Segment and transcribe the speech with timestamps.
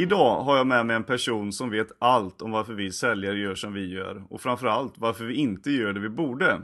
[0.00, 3.54] Idag har jag med mig en person som vet allt om varför vi säljare gör
[3.54, 6.60] som vi gör och framförallt varför vi inte gör det vi borde.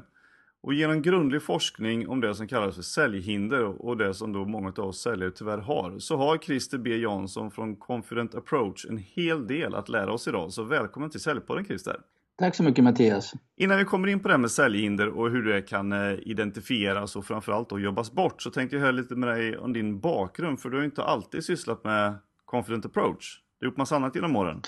[0.63, 4.69] Och genom grundlig forskning om det som kallas för säljhinder och det som då många
[4.69, 9.47] av oss säljare tyvärr har så har Christer B Jansson från Confident Approach en hel
[9.47, 10.53] del att lära oss idag.
[10.53, 11.97] Så välkommen till Säljpodden Christer!
[12.39, 13.33] Tack så mycket Mattias!
[13.57, 17.17] Innan vi kommer in på det här med säljhinder och hur det kan eh, identifieras
[17.17, 20.61] och framförallt då jobbas bort så tänkte jag höra lite med dig om din bakgrund
[20.61, 23.41] för du har inte alltid sysslat med Confident Approach.
[23.61, 24.63] Du har gjort massa annat genom åren.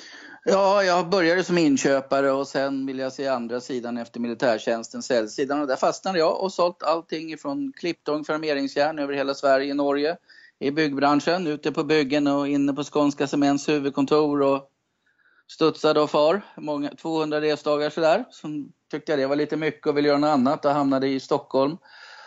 [0.44, 5.60] Ja, jag började som inköpare och sen vill jag se andra sidan efter militärtjänsten, säljsidan.
[5.60, 10.16] Och där fastnade jag och sålt allting från klipptång för armeringsjärn över hela Sverige, Norge,
[10.58, 14.70] i byggbranschen, ute på byggen och inne på Skånska Cements huvudkontor och
[15.50, 16.42] studsade och far.
[16.56, 18.24] Många, 200 resdagar sådär.
[18.30, 18.48] Så
[18.90, 21.76] tyckte jag det var lite mycket och ville göra något annat och hamnade i Stockholm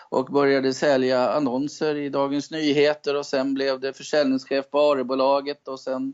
[0.09, 5.79] och började sälja annonser i Dagens Nyheter och sen blev det försäljningschef på Arebolaget och
[5.79, 6.13] sen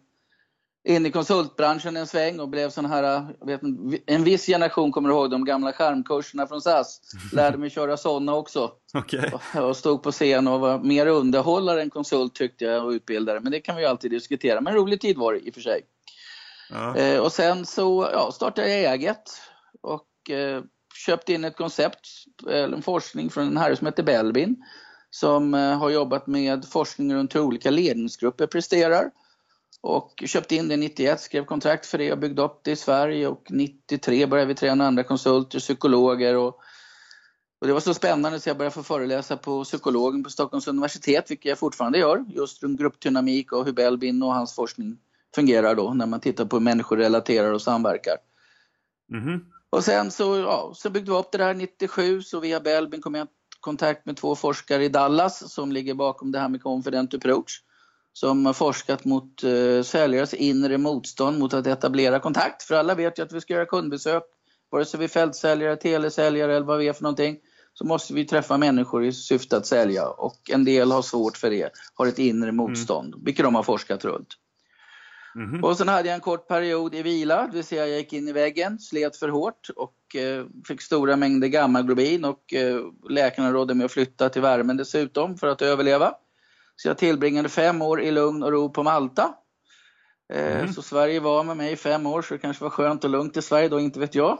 [0.88, 3.62] in i konsultbranschen en sväng och blev sån här, vet,
[4.06, 7.02] en viss generation kommer ihåg de gamla skärmkurserna från SAS.
[7.34, 8.72] Lärde mig köra sådana också.
[8.94, 9.32] Okay.
[9.62, 13.40] Och, stod på scen och var mer underhållare än konsult tyckte jag och utbildare.
[13.40, 14.62] Men det kan vi ju alltid diskutera.
[14.62, 15.82] Men rolig tid var det i och för sig.
[16.70, 16.98] Ja.
[16.98, 19.42] Eh, och sen så ja, startade jag eget
[19.82, 20.64] och eh,
[21.06, 22.08] köpte in ett koncept,
[22.50, 24.64] eh, en forskning från en herre som heter Belbin
[25.16, 29.12] som eh, har jobbat med forskning runt hur olika ledningsgrupper presterar.
[29.82, 33.28] Och köpte in det 91, skrev kontrakt för det och byggde upp det i Sverige
[33.28, 36.60] och 93 började vi träna andra konsulter, psykologer och,
[37.62, 41.32] och det var så spännande så jag började få föreläsa på psykologen på Stockholms universitet,
[41.32, 44.98] vilket jag fortfarande gör, just runt gruppdynamik och hur Belbin och hans forskning
[45.36, 48.18] fungerar då när man tittar på hur människor relaterar och samverkar.
[49.12, 49.40] Mm.
[49.70, 53.16] Och sen så, ja, så byggde vi upp det där 97 så via Belbin kom
[53.16, 57.14] jag i kontakt med två forskare i Dallas som ligger bakom det här med Confident
[57.14, 57.62] Approach.
[58.14, 62.64] Som har forskat mot eh, säljares inre motstånd mot att etablera kontakt.
[62.64, 64.24] För alla vet ju att vi ska göra kundbesök,
[64.72, 67.38] vare sig vi är fältsäljare, telesäljare eller vad vi är för någonting.
[67.74, 71.50] Så måste vi träffa människor i syfte att sälja och en del har svårt för
[71.50, 73.26] det, har ett inre motstånd, mm.
[73.26, 74.28] vilket de har forskat runt.
[75.36, 75.64] Mm.
[75.64, 78.28] Och sen hade jag en kort period i vila, det vill säga jag gick in
[78.28, 83.74] i väggen, slet för hårt och eh, fick stora mängder gammaglobin och eh, läkarna rådde
[83.74, 86.14] mig att flytta till värmen dessutom för att överleva.
[86.76, 89.34] Så jag tillbringade fem år i lugn och ro på Malta.
[90.34, 90.74] Eh, mm.
[90.74, 93.38] Så Sverige var med mig i fem år så det kanske var skönt och lugnt
[93.38, 94.40] i Sverige då, inte vet jag.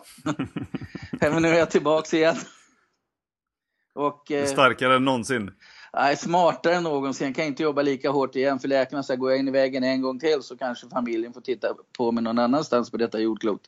[1.20, 2.36] Men nu är jag tillbaks igen.
[3.96, 5.52] Och, eh, starkare än någonsin.
[5.96, 7.28] Nej, smartare än någonsin.
[7.28, 9.84] Jag kan inte jobba lika hårt igen för läkarna säger går jag in i väggen
[9.84, 11.68] en gång till så kanske familjen får titta
[11.98, 13.62] på mig någon annanstans på detta jordklot.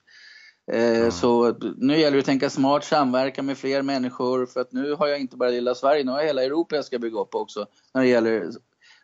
[0.71, 1.11] Mm.
[1.11, 5.07] Så nu gäller det att tänka smart, samverka med fler människor för att nu har
[5.07, 7.65] jag inte bara lilla Sverige, nu har jag hela Europa jag ska bygga upp också
[7.93, 8.51] när det gäller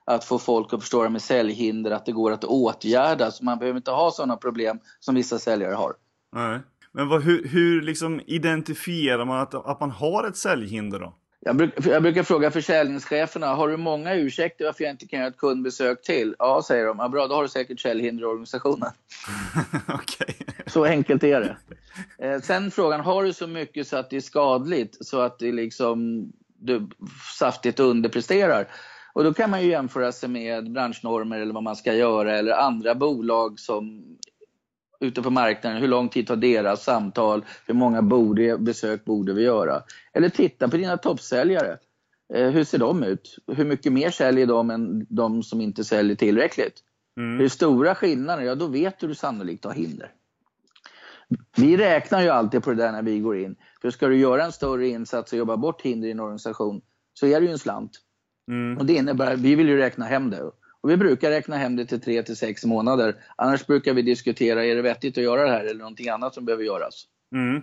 [0.05, 3.31] att få folk att förstå det med säljhinder, att det går att åtgärda.
[3.31, 5.93] Så man behöver inte ha sådana problem som vissa säljare har.
[6.35, 6.59] Nej.
[6.91, 11.13] Men vad, hur, hur liksom identifierar man att, att man har ett säljhinder då?
[11.45, 15.29] Jag, bruk, jag, brukar fråga försäljningscheferna, har du många ursäkter varför jag inte kan göra
[15.29, 16.35] ett kundbesök till?
[16.39, 16.99] Ja, säger de.
[16.99, 18.89] Ja, bra, då har du säkert säljhinder i organisationen.
[19.87, 20.35] okay.
[20.67, 21.57] Så enkelt är det.
[22.27, 25.51] Eh, sen frågan, har du så mycket så att det är skadligt, så att det
[25.51, 26.25] liksom,
[26.57, 26.89] du
[27.39, 28.67] saftigt underpresterar?
[29.13, 32.51] Och då kan man ju jämföra sig med branschnormer eller vad man ska göra eller
[32.51, 34.03] andra bolag som
[35.03, 39.43] ute på marknaden, hur lång tid tar deras samtal, hur många borde, besök borde vi
[39.43, 39.83] göra?
[40.13, 41.77] Eller titta på dina toppsäljare.
[42.33, 43.37] Eh, hur ser de ut?
[43.47, 46.75] Hur mycket mer säljer de än de som inte säljer tillräckligt?
[47.17, 47.39] Mm.
[47.39, 48.43] Hur stora skillnader?
[48.43, 50.11] Ja, då vet du, du sannolikt har hinder.
[51.57, 53.55] Vi räknar ju alltid på det där när vi går in.
[53.81, 56.81] För ska du göra en större insats och jobba bort hinder i en organisation
[57.13, 57.91] så är det ju en slant.
[58.47, 58.77] Mm.
[58.77, 60.51] Och det innebär, vi vill ju räkna hem det.
[60.83, 63.15] Och vi brukar räkna hem det till 3 till 6 månader.
[63.35, 66.45] Annars brukar vi diskutera, är det vettigt att göra det här eller någonting annat som
[66.45, 67.05] behöver göras?
[67.35, 67.61] Mm.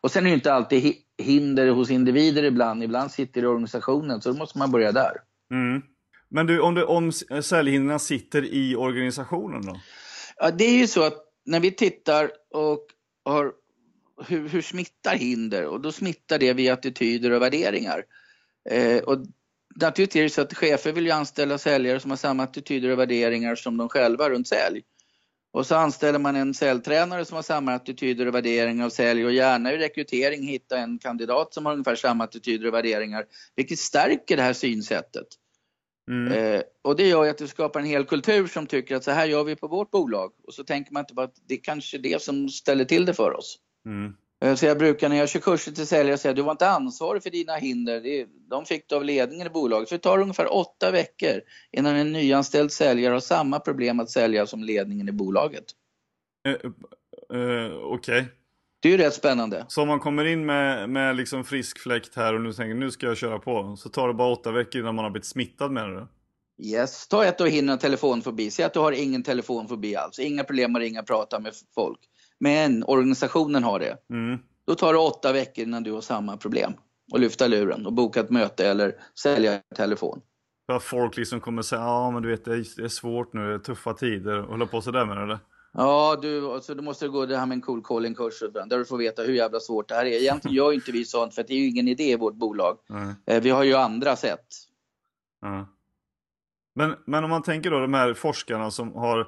[0.00, 2.82] Och sen är det inte alltid hinder hos individer ibland.
[2.82, 5.12] Ibland sitter det i organisationen, så då måste man börja där.
[5.50, 5.82] Mm.
[6.28, 7.12] Men du, om, det, om
[7.42, 9.80] säljhindren sitter i organisationen då?
[10.36, 12.86] Ja, det är ju så att när vi tittar och
[13.24, 13.52] har
[14.26, 15.66] hur, hur smittar hinder?
[15.66, 18.04] Och då smittar det via attityder och värderingar.
[18.70, 19.18] Eh, och
[19.74, 22.98] naturligtvis är det så att chefer vill ju anställa säljare som har samma attityder och
[22.98, 24.82] värderingar som de själva runt sälj.
[25.52, 29.32] Och så anställer man en säljtränare som har samma attityder och värderingar av sälj och
[29.32, 33.24] gärna i rekrytering hitta en kandidat som har ungefär samma attityder och värderingar,
[33.56, 35.26] vilket stärker det här synsättet.
[36.10, 36.32] Mm.
[36.32, 39.10] Eh, och det gör ju att det skapar en hel kultur som tycker att så
[39.10, 40.32] här gör vi på vårt bolag.
[40.46, 43.06] Och så tänker man inte på att det är kanske är det som ställer till
[43.06, 43.58] det för oss.
[43.86, 44.14] Mm.
[44.44, 47.22] Eh, så jag brukar när jag kör kurser till säljare säga du var inte ansvarig
[47.22, 48.26] för dina hinder.
[48.50, 49.88] De fick du av ledningen i bolaget.
[49.88, 51.40] Så det tar ungefär åtta veckor
[51.72, 55.64] innan en nyanställd säljare har samma problem att sälja som ledningen i bolaget.
[56.48, 56.54] Uh,
[57.38, 58.20] uh, Okej.
[58.20, 58.24] Okay.
[58.82, 59.64] Det är ju rätt spännande.
[59.68, 62.90] Så om man kommer in med, med liksom frisk fläkt här och nu tänker nu
[62.90, 63.76] ska jag köra på.
[63.76, 66.06] Så tar det bara åtta veckor innan man har blivit smittad med det?
[66.62, 68.50] Yes, ta ett och hinna telefonfobi.
[68.50, 70.18] Säg att du har ingen telefonfobi alls.
[70.18, 72.00] Inga problem att ringa och prata med folk.
[72.44, 73.96] Men organisationen har det.
[74.10, 74.38] Mm.
[74.66, 76.72] Då tar det åtta veckor innan du har samma problem.
[77.12, 80.20] Och lyfta luren och boka ett möte eller sälja telefon.
[80.66, 83.54] För att folk liksom kommer säga, ja men du vet det är, svårt nu, det
[83.54, 84.42] är tuffa tider.
[84.42, 85.38] Och hålla på sådär med det?
[85.72, 88.98] Ja, du, alltså, du måste gå det här med en cool calling-kurs där du får
[88.98, 90.22] veta hur jävla svårt det här är.
[90.22, 92.78] Egentligen gör inte vi sånt för det är ju ingen idé i vårt bolag.
[92.90, 93.42] Mm.
[93.42, 94.46] Vi har ju andra sätt.
[95.46, 95.64] Mm.
[96.74, 99.26] Men, men om man tänker då de här forskarna som har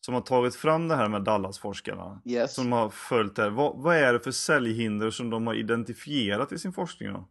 [0.00, 2.22] som har tagit fram det här med Dallas-forskarna.
[2.24, 2.54] Yes.
[2.54, 3.50] Som har följt det här.
[3.50, 7.28] Vad, vad, är det för säljhinder som de har identifierat i sin forskning då?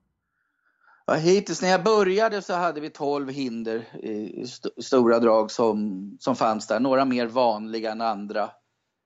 [1.05, 6.11] Ja, hittills när jag började så hade vi 12 hinder i st stora drag som,
[6.19, 6.79] som fanns där.
[6.79, 8.49] Några mer vanliga än andra.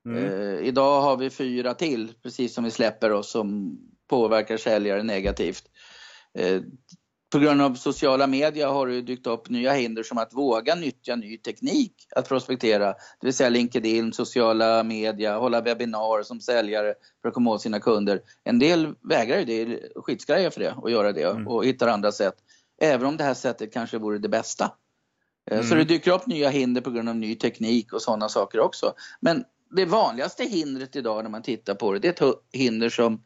[0.05, 0.25] Mm.
[0.25, 3.77] Eh, idag har vi fyra till, precis som vi släpper oss, som
[4.09, 5.63] påverkar säljare negativt.
[6.33, 6.61] Eh,
[7.31, 11.15] på grund av sociala medier har det dykt upp nya hinder som att våga nyttja
[11.15, 12.85] ny teknik att prospektera.
[12.87, 17.79] Det vill säga LinkedIn, sociala medier, hålla webbinar som säljare för att komma åt sina
[17.79, 18.21] kunder.
[18.43, 21.47] En del vägrar ju det, skitskraja för det, att göra det mm.
[21.47, 22.35] och hittar andra sätt.
[22.81, 24.71] Även om det här sättet kanske vore det bästa.
[25.51, 25.63] Mm.
[25.63, 28.93] Så det dyker upp nya hinder på grund av ny teknik och sådana saker också.
[29.19, 29.43] Men
[29.75, 33.23] det vanligaste hindret idag när man tittar på det, det är ett hinder som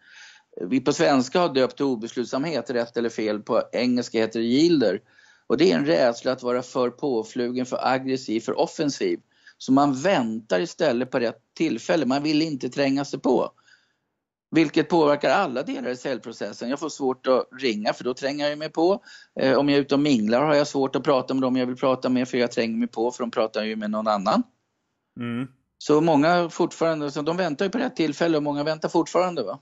[0.61, 3.41] vi på svenska har döpt till obeslutsamhet, rätt eller fel.
[3.41, 5.01] På engelska heter det yielder.
[5.47, 9.19] Och det är en rädsla att vara för påflugen, för aggressiv, för offensiv.
[9.57, 12.05] Så man väntar istället på rätt tillfälle.
[12.05, 13.51] Man vill inte tränga sig på.
[14.51, 16.69] Vilket påverkar alla delar i säljprocessen.
[16.69, 19.03] Jag får svårt att ringa för då tränger jag mig på.
[19.39, 21.65] Eh, om jag är ute och minglar har jag svårt att prata med dem jag
[21.65, 24.43] vill prata med för jag tränger mig på för de pratar ju med någon annan.
[25.19, 25.47] Mm.
[25.77, 29.43] Så många fortfarande, så de väntar ju på rätt tillfälle och många väntar fortfarande.
[29.43, 29.59] va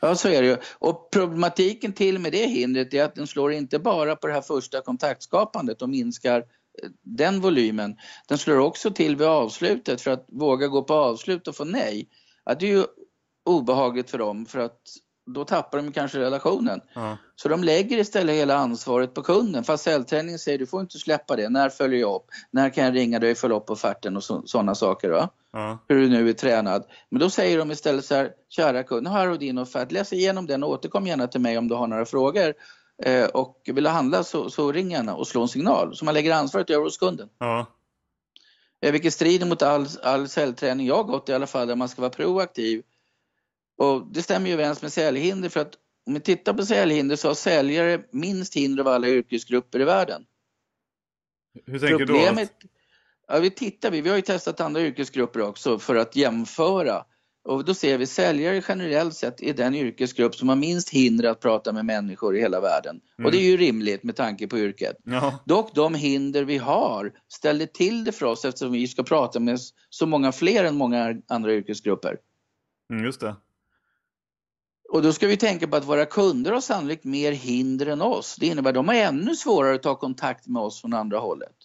[0.00, 0.56] ja, så är det ju.
[0.78, 4.40] Och problematiken till med det hindret är att den slår inte bara på det här
[4.40, 7.96] första kontaktskapandet och minskar eh, den volymen.
[8.28, 12.08] Den slår också till vid avslutet för att våga gå på avslut och få nej.
[12.44, 12.84] Ja, det är ju
[13.44, 14.80] obehagligt för dem för att
[15.26, 16.80] då tappar de kanske relationen.
[16.94, 17.16] Ja.
[17.36, 19.64] Så de lägger istället hela ansvaret på kunden.
[19.64, 21.48] Fast säljträningen säger du får inte släppa det.
[21.48, 22.26] När följer jag upp?
[22.50, 25.10] När kan jag ringa dig, följa upp offerten och sådana saker.
[25.10, 25.30] Va?
[25.54, 25.78] Ja.
[25.88, 26.84] Hur du nu är tränad.
[27.10, 29.92] Men då säger de istället så här, kära kund, här har du din offert.
[29.92, 32.54] Läs igenom den och återkom gärna till mig om du har några frågor.
[33.02, 35.96] Eh, och vill du handla så, så ring gärna och slå en signal.
[35.96, 37.28] Så man lägger ansvaret över hos kunden.
[37.38, 37.66] Ja.
[38.80, 41.88] Eh, vilket strider mot all, all säljträning jag har gått i alla fall, där man
[41.88, 42.82] ska vara proaktiv
[43.76, 45.74] och det stämmer ju överens med säljhinder för att
[46.06, 50.26] om vi tittar på säljhinder så har säljare minst hinder av alla yrkesgrupper i världen.
[51.66, 52.68] Hur tänker Problemet, du?
[53.28, 57.04] Ja, vi tittar, vi, vi har ju testat andra yrkesgrupper också för att jämföra.
[57.44, 61.40] Och då ser vi säljare generellt sett är den yrkesgrupp som har minst hinder att
[61.40, 63.00] prata med människor i hela världen.
[63.18, 63.26] Mm.
[63.26, 64.96] Och det är ju rimligt med tanke på yrket.
[65.04, 65.38] Ja.
[65.44, 69.58] Dock de hinder vi har ställer till det för oss eftersom vi ska prata med
[69.90, 72.16] så många fler än många andra yrkesgrupper.
[72.90, 73.36] Mm, just det.
[74.92, 78.36] Och då ska vi tänka på att våra kunder har sannolikt mer hinder än oss.
[78.40, 81.56] Det innebär att de har ännu svårare att ta kontakt med oss från andra hållet.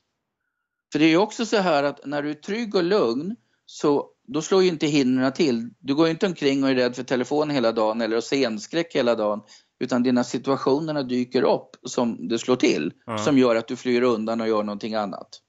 [0.91, 4.41] För det är också så här att när du är trygg och lugn så då
[4.41, 5.69] slår ju inte hindren till.
[5.79, 9.15] Du går inte omkring och är rädd för telefonen hela dagen eller har scenskräck hela
[9.15, 9.41] dagen.
[9.79, 12.93] Utan dina situationerna dyker upp som det slår till.
[13.05, 13.17] Ja.
[13.17, 15.41] Som gör att du flyr undan och gör någonting annat.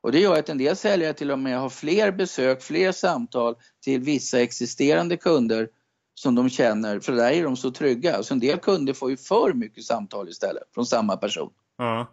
[0.00, 3.54] Och det gör att en del säljare till och med har fler besök, fler samtal
[3.84, 5.68] till vissa existerande kunder
[6.14, 8.22] som de känner, för där är de så trygga.
[8.22, 11.50] Så en del kunder får ju för mycket samtal istället från samma person.
[11.78, 12.06] Ja.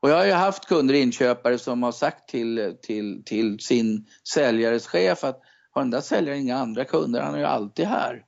[0.00, 4.86] Och jag har ju haft kunder, inköpare som har sagt till, till, till sin säljares
[4.86, 5.40] chef att
[5.70, 8.24] har den där säljaren inga andra kunder, han är ju alltid här.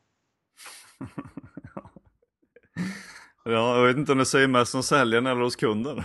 [3.44, 6.04] ja, jag vet inte om det säger mest om säljaren eller hos kunden.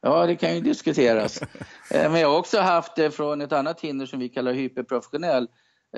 [0.00, 1.42] Ja, det kan ju diskuteras.
[1.90, 5.48] Eh, men jag har också haft det från ett annat hinder som vi kallar hyperprofessionell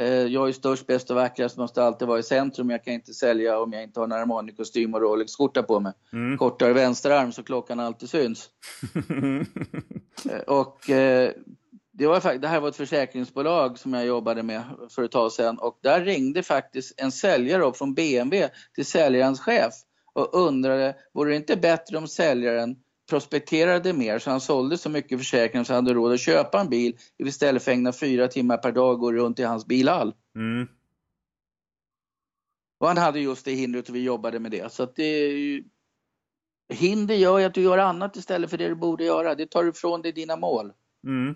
[0.07, 2.71] jag är störst, bäst och vackrast, måste alltid vara i centrum.
[2.71, 5.93] Jag kan inte sälja om jag inte har en Armani-kostym och Rolex-skjorta på mig.
[6.13, 6.39] Mm.
[6.39, 8.49] Kortare vänsterarm så klockan alltid syns.
[10.31, 11.33] Eh, och eh,
[11.93, 15.59] det, var, det här var ett försäkringsbolag som jag jobbade med för ett tag sedan
[15.59, 19.73] och där ringde faktiskt en säljare upp från BMW till säljarens chef
[20.13, 22.77] och undrade, vore det inte bättre om säljaren
[23.09, 26.69] prospekterade mer så han sålde så mycket försäkringar så han hade råd att köpa en
[26.69, 30.15] bil istället för att ägna fyra timmar per dag gå runt i hans bilhall.
[30.35, 30.69] Mm.
[32.81, 34.73] Och han hade just det hindret och vi jobbade med det.
[34.73, 35.33] Så att det
[36.69, 39.35] Hinder gör ju att du gör annat istället för det du borde göra.
[39.35, 40.73] Det tar ifrån dig dina mål.
[41.07, 41.35] Mm.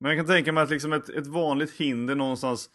[0.00, 2.70] Men jag kan tänka mig att liksom ett, ett vanligt hinder någonstans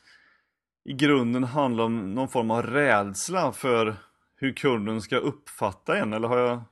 [0.86, 3.96] i grunden handlar om någon form av rädsla för
[4.36, 6.64] hur kunden ska uppfatta en, eller har jag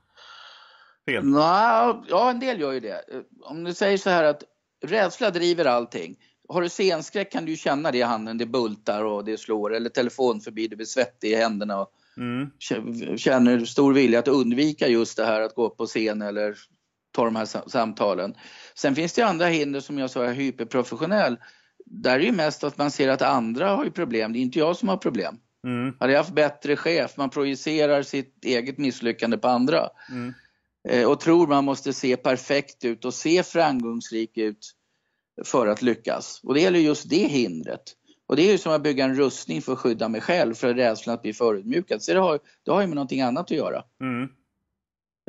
[1.08, 1.24] fel?
[1.24, 3.04] Nej, ja, en del gör ju det.
[3.42, 4.42] Om du säger så här att
[4.84, 6.16] rädsla driver allting.
[6.48, 9.74] Har du scenskräck kan du ju känna det i handen, det bultar och det slår,
[9.74, 12.50] eller telefon förbi, du blir svettig i händerna och mm.
[13.18, 16.54] känner stor vilja att undvika just det här att gå upp på scen eller
[17.12, 18.34] ta de här samtalen.
[18.74, 21.36] Sen finns det andra hinder som jag sa är hyperprofessionell.
[21.84, 24.40] Där är det ju mest att man ser att andra har ju problem, det är
[24.40, 25.36] inte jag som har problem.
[25.64, 25.96] Mm.
[26.00, 29.88] Hade jag haft bättre chef, man projicerar sitt eget misslyckande på andra.
[30.10, 30.34] Mm.
[30.88, 34.72] Eh, och tror man måste se perfekt ut och se framgångsrik ut
[35.44, 36.40] för att lyckas.
[36.42, 37.82] Och det gäller just det hindret.
[38.26, 40.74] Och det är ju som att bygga en rustning för att skydda mig själv för
[40.74, 42.02] rädslan att bli förödmjukad.
[42.02, 43.82] Så det har, det har ju med någonting annat att göra.
[44.00, 44.28] Mm.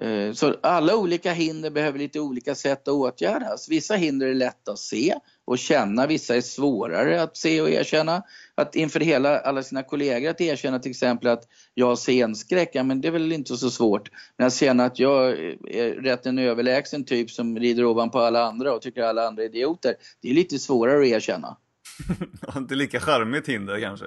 [0.01, 3.69] Eh, så alla olika hinder behöver lite olika sätt att åtgärdas.
[3.69, 8.24] Vissa hinder är lätta att se och känna, vissa är svårare att se och erkänna.
[8.55, 11.43] Att inför hela, alla sina kollegor att erkänna till exempel att
[11.74, 14.12] jag har scenskräck, ja, men det är väl inte så svårt.
[14.38, 15.29] Men att känna att jag
[15.69, 19.48] är rätt en överlägsen typ som rider ovanpå alla andra och tycker alla andra är
[19.48, 21.57] idioter, det är lite svårare att erkänna.
[22.57, 24.05] inte lika charmigt hinder kanske?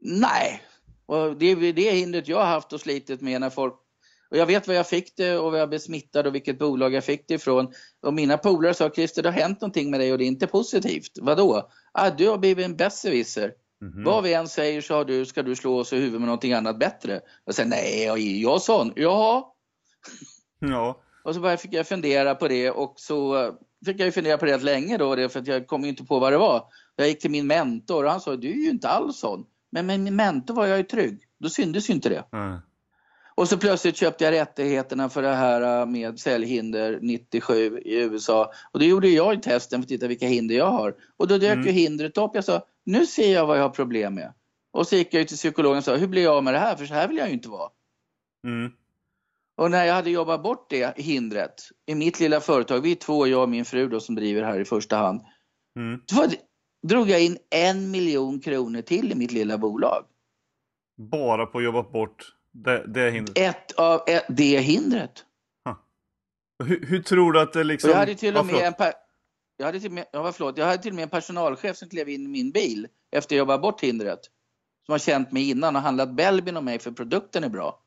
[0.00, 0.62] Nej,
[1.06, 3.74] och det är det hindret jag har haft och slitit med när folk
[4.30, 6.94] och jag vet var jag fick det och var jag blev smittad och vilket bolag
[6.94, 7.72] jag fick det ifrån.
[8.02, 10.46] Och mina polare sa, Christer det har hänt någonting med dig och det är inte
[10.46, 11.18] positivt.
[11.20, 11.70] Vadå?
[11.92, 13.52] Ah, du har blivit en besserwisser.
[13.82, 14.04] Mm -hmm.
[14.04, 16.52] Vad vi än säger så har du, ska du slå oss i huvudet med någonting
[16.52, 17.20] annat bättre.
[17.44, 18.92] Jag säger nej, jag är jag sån?
[18.96, 19.52] Ja.
[20.58, 21.02] Ja.
[21.24, 23.50] Och så fick jag fundera på det och så
[23.86, 26.32] fick jag fundera på det rätt länge då, för att jag kom inte på vad
[26.32, 26.64] det var.
[26.96, 29.46] Jag gick till min mentor och han sa, du är ju inte alls sån.
[29.70, 31.20] Men med min mentor var jag ju trygg.
[31.38, 32.24] Då syndes ju inte det.
[32.32, 32.58] Mm.
[33.36, 38.52] Och så plötsligt köpte jag rättigheterna för det här äh, med säljhinder 97 i USA.
[38.72, 40.94] Och då gjorde jag ju testen för att titta vilka hinder jag har.
[41.16, 41.66] Och då dök mm.
[41.66, 42.30] ju hindret upp.
[42.34, 44.32] Jag sa, nu ser jag vad jag har problem med.
[44.72, 46.76] Och så gick jag till psykologen och sa, hur blir jag av med det här?
[46.76, 47.70] För så här vill jag ju inte vara.
[48.46, 48.72] Mm.
[49.56, 51.54] Och när jag hade jobbat bort det hindret
[51.86, 54.60] i mitt lilla företag, vi är två, jag och min fru då, som driver här
[54.60, 55.20] i första hand.
[55.76, 56.00] Mm.
[56.06, 56.26] Då
[56.88, 60.04] drog jag in en miljon kronor till i mitt lilla bolag.
[60.96, 63.38] Bara på att jobba bort det, det hindret?
[63.38, 65.24] Ett av ett, det hindret.
[66.64, 67.90] Hur, hur, tror du att det liksom...
[67.90, 68.92] jag hade till och med en per...
[69.56, 70.06] jag hade till med...
[70.12, 70.58] ja, förlåt.
[70.58, 73.38] Jag hade till och med en personalchef som klev in i min bil efter att
[73.38, 74.20] jobba bort hindret.
[74.86, 77.82] Som har känt mig innan och handlat Belbin om mig för produkten är bra.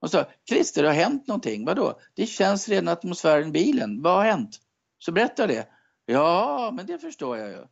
[0.00, 1.64] Och sa, Christer det har hänt någonting.
[1.64, 2.00] Vadå?
[2.14, 4.02] Det känns redan atmosfären i bilen.
[4.02, 4.60] Vad har hänt?
[4.98, 5.68] Så berätta det.
[6.06, 7.66] Ja, men det förstår jag ju.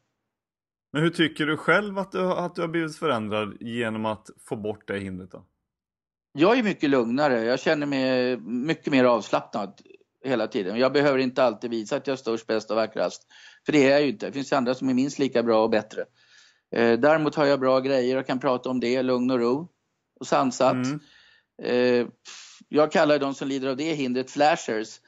[0.92, 4.56] Men hur tycker du själv att du, att du har blivit förändrad genom att få
[4.56, 5.44] bort det hindret då?
[6.32, 7.44] Jag är mycket lugnare.
[7.44, 9.80] Jag känner mig mycket mer avslappnad
[10.24, 10.78] hela tiden.
[10.78, 13.26] Jag behöver inte alltid visa att jag är störst, bäst och vackrast.
[13.66, 14.26] För det är jag ju inte.
[14.26, 16.04] Det finns andra som är minst lika bra och bättre.
[16.74, 19.68] Eh, däremot har jag bra grejer och kan prata om det lugn och ro
[20.20, 20.72] och sansat.
[20.72, 21.00] Mm.
[21.62, 22.06] Eh,
[22.68, 25.00] jag kallar de som lider av det hindret flashers.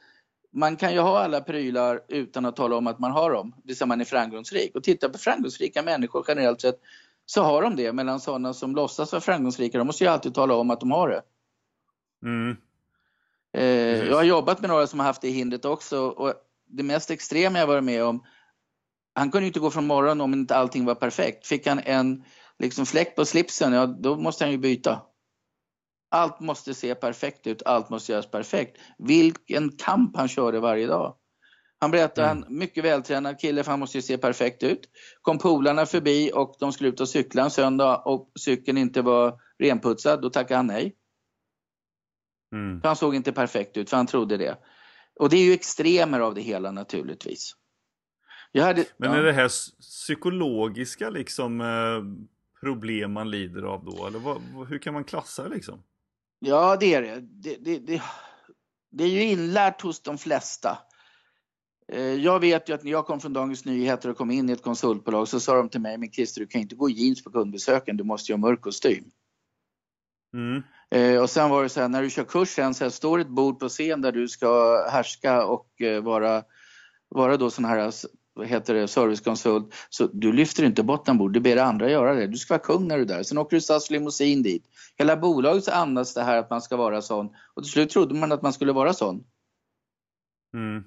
[0.53, 3.67] Man kan ju ha alla prylar utan att tala om att man har dem, det
[3.67, 4.75] vill säga man är framgångsrik.
[4.75, 6.79] Och titta på framgångsrika människor generellt sett
[7.25, 7.93] så har de det.
[7.93, 11.09] Medan sådana som låtsas vara framgångsrika, de måste ju alltid tala om att de har
[11.09, 11.21] det.
[12.23, 12.57] Mm.
[13.53, 16.33] Eh, jag har jobbat med några som har haft det hindret också och
[16.67, 18.23] det mest extrema jag varit med om,
[19.15, 21.47] han kunde ju inte gå från morgonen om inte allting var perfekt.
[21.47, 22.23] Fick han en
[22.59, 25.01] liksom fläck på slipsen, ja då måste han ju byta.
[26.11, 28.77] Allt måste se perfekt ut, allt måste göras perfekt.
[28.97, 31.15] Vilken kamp han körde varje dag.
[31.85, 32.43] Han berättade mm.
[32.43, 34.89] en mycket vältränad kille, för han måste ju se perfekt ut.
[35.21, 39.39] Kom polarna förbi och de skulle ut och cykla en söndag och cykeln inte var
[39.59, 40.95] renputsad, då tackade han nej.
[42.53, 42.81] Mm.
[42.81, 44.57] För han såg inte perfekt ut, för han trodde det.
[45.19, 47.55] Och det är ju extremer av det hela naturligtvis.
[48.53, 49.23] Hade, Men är ja.
[49.23, 49.49] det här
[49.81, 52.27] psykologiska liksom eh,
[52.59, 54.07] problem man lider av då?
[54.07, 55.83] Eller vad, hur kan man klassa det liksom?
[56.39, 57.19] Ja, det är det.
[57.19, 58.01] Det, det, det.
[58.91, 60.77] det är ju inlärt hos de flesta.
[61.91, 64.51] Eh, jag vet ju att när jag kom från Dagens Nyheter och kom in i
[64.51, 67.23] ett konsultbolag så sa de till mig, men Christer du kan inte gå i jeans
[67.23, 69.03] på kundbesöken, du måste ju ha mörk kostym.
[70.33, 70.63] Mm.
[70.91, 73.29] Eh, och sen var det så här, när du kör kursen så här, står ett
[73.29, 76.43] bord på scen där du ska härska och eh, vara,
[77.09, 77.91] vara då sån här
[78.35, 79.73] vad heter det, servicekonsult.
[79.89, 82.27] Så du lyfter inte bottenbord, du ber andra göra det.
[82.27, 83.23] Du ska vara kung när du är där.
[83.23, 84.63] Sen åker du SAS limousin dit.
[84.97, 87.29] Hela bolaget andas det här att man ska vara sån.
[87.53, 89.23] Och till slut trodde man att man skulle vara sån.
[90.53, 90.83] Mm.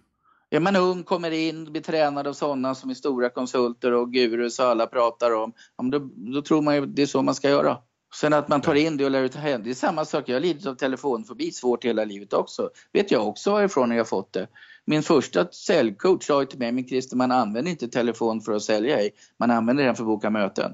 [0.51, 4.59] Är man ung, kommer in, blir tränad av sådana som är stora konsulter och gurus
[4.59, 5.53] och alla pratar om,
[5.91, 7.79] då, då tror man ju det är så man ska göra.
[8.15, 10.29] Sen att man tar in det och lär ut hem, det är samma sak.
[10.29, 12.71] Jag har lidit av telefonfobi svårt hela livet också.
[12.93, 14.49] Vet jag också varifrån jag fått det.
[14.85, 19.03] Min första säljcoach sa till mig, men Christer man använder inte telefon för att sälja
[19.03, 20.73] i, man använder den för att boka möten.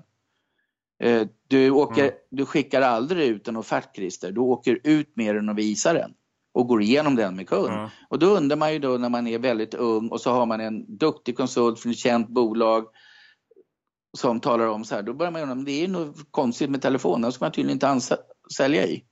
[1.02, 2.14] Eh, du, åker, mm.
[2.30, 6.14] du skickar aldrig ut en offert Christer, du åker ut med den och visar den
[6.54, 7.74] och går igenom den med kund.
[7.74, 7.88] Mm.
[8.08, 10.60] Och då undrar man ju då när man är väldigt ung och så har man
[10.60, 12.86] en duktig konsult från ett känt bolag
[14.16, 17.22] som talar om så här, då börjar man undra, det är något konstigt med telefonen,
[17.22, 18.16] den ska man tydligen inte
[18.56, 19.04] sälja i.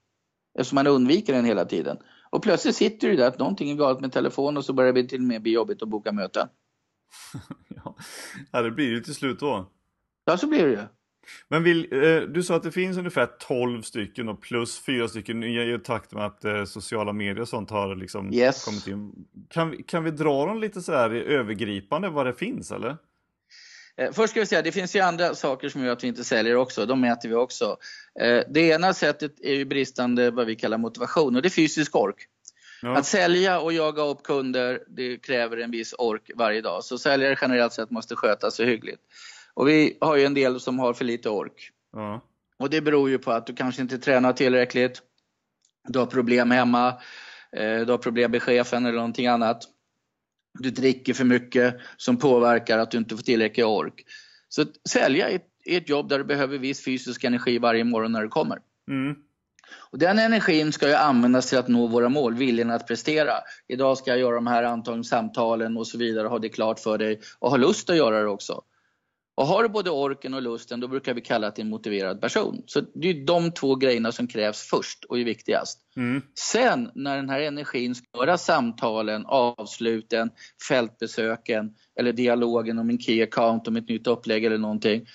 [0.58, 1.96] Eftersom man undviker den hela tiden.
[2.30, 5.08] Och plötsligt sitter du där att någonting är galet med telefonen och så börjar det
[5.08, 6.48] till och med bli jobbigt att boka möten.
[8.52, 9.70] ja, det blir ju till slut då.
[10.24, 10.80] Ja, så blir det ju.
[11.48, 15.42] Men vill, eh, du sa att det finns ungefär 12 stycken och plus 4 stycken
[15.42, 18.64] i takt med att eh, sociala medier och sånt har liksom yes.
[18.64, 19.12] kommit in.
[19.50, 22.96] Kan, kan vi dra dem lite så här övergripande vad det finns eller?
[23.96, 26.24] Eh, först ska vi säga, det finns ju andra saker som gör att vi inte
[26.24, 27.76] säljer också, de mäter vi också.
[28.48, 32.28] Det ena sättet är ju bristande vad vi kallar motivation och det är fysisk ork.
[32.82, 32.96] Ja.
[32.96, 36.84] Att sälja och jaga upp kunder, det kräver en viss ork varje dag.
[36.84, 39.02] Så säljare generellt sett måste sköta sig hyggligt.
[39.54, 41.70] Och vi har ju en del som har för lite ork.
[41.92, 42.20] Ja.
[42.58, 45.02] Och det beror ju på att du kanske inte tränar tillräckligt,
[45.88, 46.88] du har problem hemma,
[47.56, 49.62] eh, du har problem med chefen eller någonting annat.
[50.58, 54.04] Du dricker för mycket som påverkar att du inte får tillräcklig ork.
[54.48, 58.28] Så sälja är ett jobb där du behöver viss fysisk energi varje morgon när du
[58.28, 58.58] kommer.
[58.90, 59.16] Mm.
[59.90, 63.32] Och den energin ska ju användas till att nå våra mål, viljan att prestera.
[63.68, 66.98] Idag ska jag göra de här antagligen samtalen och så vidare, ha det klart för
[66.98, 68.62] dig och ha lust att göra det också.
[69.34, 72.62] Och har du både orken och lusten, då brukar vi kalla det en motiverad person.
[72.66, 75.80] Så det är de två grejerna som krävs först och är viktigast.
[75.96, 76.22] Mm.
[76.38, 80.30] Sen när den här energin ska göra samtalen, avsluten,
[80.68, 85.06] fältbesöken eller dialogen om en key account, om ett nytt upplägg eller någonting.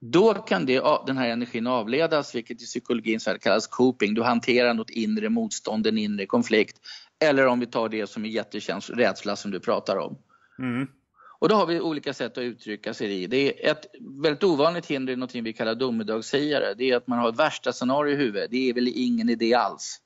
[0.00, 4.14] Då kan det, den här energin avledas, vilket i psykologin så kallas coping.
[4.14, 6.80] Du hanterar något inre motstånd, en inre konflikt.
[7.24, 10.18] Eller om vi tar det som är jättekänsligt, rädsla som du pratar om.
[10.58, 10.88] Mm.
[11.38, 13.26] Och då har vi olika sätt att uttrycka sig i.
[13.26, 13.86] Det är ett
[14.22, 16.74] väldigt ovanligt hinder är något vi kallar domedagssägare.
[16.74, 18.50] Det är att man har ett värsta scenario i huvudet.
[18.50, 20.00] Det är väl ingen idé alls.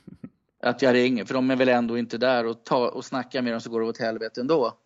[0.62, 3.52] Att jag ringer, för de är väl ändå inte där och, ta, och snackar med
[3.52, 4.78] dem så går det åt helvete ändå.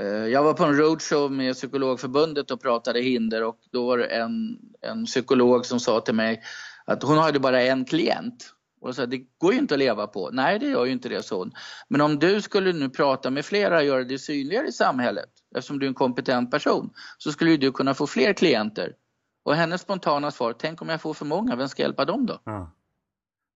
[0.00, 4.06] Eh, jag var på en roadshow med Psykologförbundet och pratade hinder och då var det
[4.06, 6.42] en, en psykolog som sa till mig
[6.84, 8.54] att hon hade bara en klient.
[8.82, 10.30] Och så, det går ju inte att leva på.
[10.32, 11.50] Nej, det gör ju inte det, så.
[11.88, 15.78] Men om du skulle nu prata med flera och göra det synligare i samhället, eftersom
[15.78, 18.92] du är en kompetent person, så skulle du kunna få fler klienter.
[19.44, 22.40] Och hennes spontana svar, tänk om jag får för många, vem ska hjälpa dem då?
[22.44, 22.72] Ja.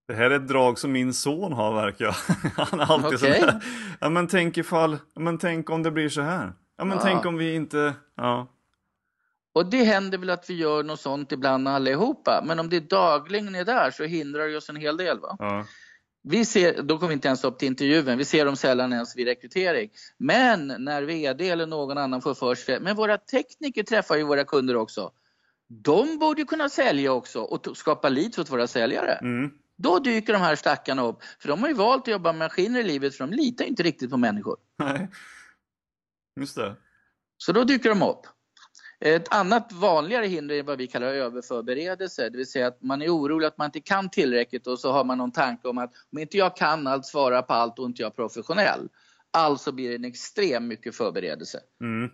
[0.08, 2.16] Det här är ett drag som min son har verkar
[2.56, 3.18] Han är alltid okay.
[3.18, 3.60] sådär.
[4.00, 6.52] Ja men tänk ifall, men tänk om det blir så här.
[6.78, 7.04] Ja men ja.
[7.04, 8.48] tänk om vi inte, ja.
[9.56, 12.42] Och det händer väl att vi gör något sånt ibland allihopa.
[12.46, 15.20] Men om det dagligen är där så hindrar det oss en hel del.
[15.20, 15.36] Va?
[15.38, 15.66] Ja.
[16.22, 19.16] Vi ser, då kommer vi inte ens upp till intervjun, vi ser dem sällan ens
[19.16, 19.90] vid rekrytering.
[20.18, 24.44] Men när VD eller någon annan får för sig, men våra tekniker träffar ju våra
[24.44, 25.10] kunder också.
[25.68, 29.12] De borde kunna sälja också och skapa leads åt våra säljare.
[29.12, 29.50] Mm.
[29.76, 32.80] Då dyker de här stackarna upp, för de har ju valt att jobba med maskiner
[32.80, 34.56] i livet för de litar inte riktigt på människor.
[34.78, 35.08] Nej,
[36.40, 36.76] just det.
[37.38, 38.26] Så då dyker de upp.
[39.00, 43.08] Ett annat vanligare hinder är vad vi kallar överförberedelse, det vill säga att man är
[43.08, 46.18] orolig att man inte kan tillräckligt och så har man någon tanke om att om
[46.18, 48.88] inte jag kan allt, svara på allt och inte jag är professionell.
[49.30, 51.60] Alltså blir det en extrem mycket förberedelse.
[51.80, 52.10] Mm.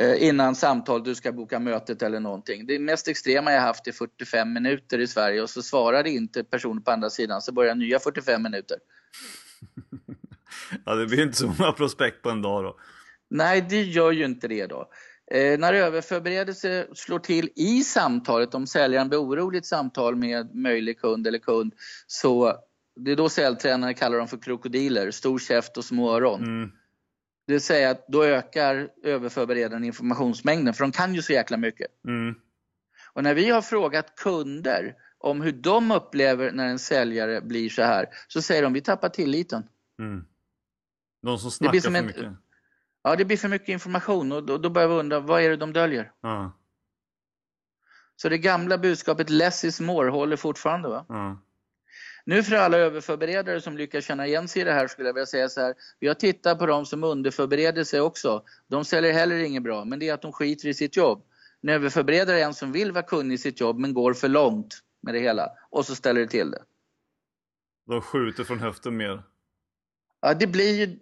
[0.00, 2.66] Eh, innan samtal, du ska boka mötet eller någonting.
[2.66, 6.82] Det mest extrema jag haft är 45 minuter i Sverige och så svarade inte personen
[6.82, 8.76] på andra sidan så börjar nya 45 minuter.
[10.84, 12.76] ja, det blir inte så många prospekt på en dag då.
[13.30, 14.88] Nej, det gör ju inte det då.
[15.32, 20.54] Eh, när överförberedelse slår till i samtalet, om säljaren blir orolig i ett samtal med
[20.54, 21.74] möjlig kund eller kund,
[22.06, 22.56] så
[22.96, 26.42] det är då säljtränare kallar dem för krokodiler, stor käft och små öron.
[26.42, 26.70] Mm.
[27.46, 31.86] Det vill säga att då ökar överförberedaren informationsmängden, för de kan ju så jäkla mycket.
[32.08, 32.34] Mm.
[33.12, 37.82] Och när vi har frågat kunder om hur de upplever när en säljare blir så
[37.82, 39.62] här, så säger de vi tappar tilliten.
[39.98, 40.24] Mm.
[41.22, 42.26] De som snackar för en, mycket?
[43.02, 45.56] Ja, det blir för mycket information och då, då börjar vi undra, vad är det
[45.56, 46.12] de döljer?
[46.24, 46.50] Mm.
[48.16, 50.88] Så det gamla budskapet less is more håller fortfarande.
[50.88, 51.06] Va?
[51.10, 51.36] Mm.
[52.24, 55.26] Nu för alla överförberedare som lyckas känna igen sig i det här skulle jag vilja
[55.26, 55.74] säga så här.
[56.00, 58.44] Vi har tittat på de som underförbereder sig också.
[58.66, 61.24] De säljer heller inget bra, men det är att de skiter i sitt jobb.
[61.62, 64.80] En överförberedare är en som vill vara kunnig i sitt jobb men går för långt
[65.00, 66.62] med det hela och så ställer det till det.
[67.86, 69.22] De skjuter från höften mer?
[70.20, 70.98] Ja, det blir ju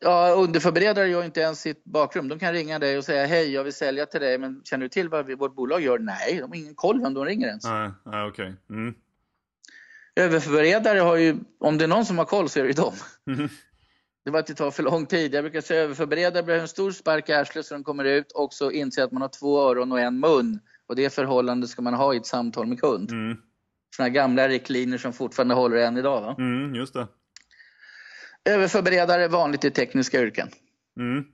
[0.00, 2.28] Ja, underförberedare gör inte ens sitt bakrum.
[2.28, 4.88] De kan ringa dig och säga hej, jag vill sälja till dig, men känner du
[4.88, 5.98] till vad vi, vårt bolag gör?
[5.98, 7.64] Nej, de har ingen koll vem de ringer ens.
[7.64, 8.54] Nej, nej okej.
[8.68, 8.76] Okay.
[8.78, 8.94] Mm.
[10.16, 12.94] Överförberedare har ju, om det är någon som har koll så är det ju dem.
[13.26, 13.48] Mm.
[14.24, 15.34] Det var att det tar för lång tid.
[15.34, 18.52] Jag brukar säga överförberedare behöver en stor spark i arslet så de kommer ut och
[18.52, 20.60] så inser att man har två öron och en mun.
[20.86, 23.10] Och det förhållande ska man ha i ett samtal med kund.
[23.10, 23.36] Mm.
[23.96, 26.20] Sådana gamla riktlinjer som fortfarande håller än idag.
[26.20, 26.34] Va?
[26.38, 27.06] Mm, just det.
[28.44, 30.48] Överförberedare vanligt i tekniska yrken.
[30.98, 31.24] Mm.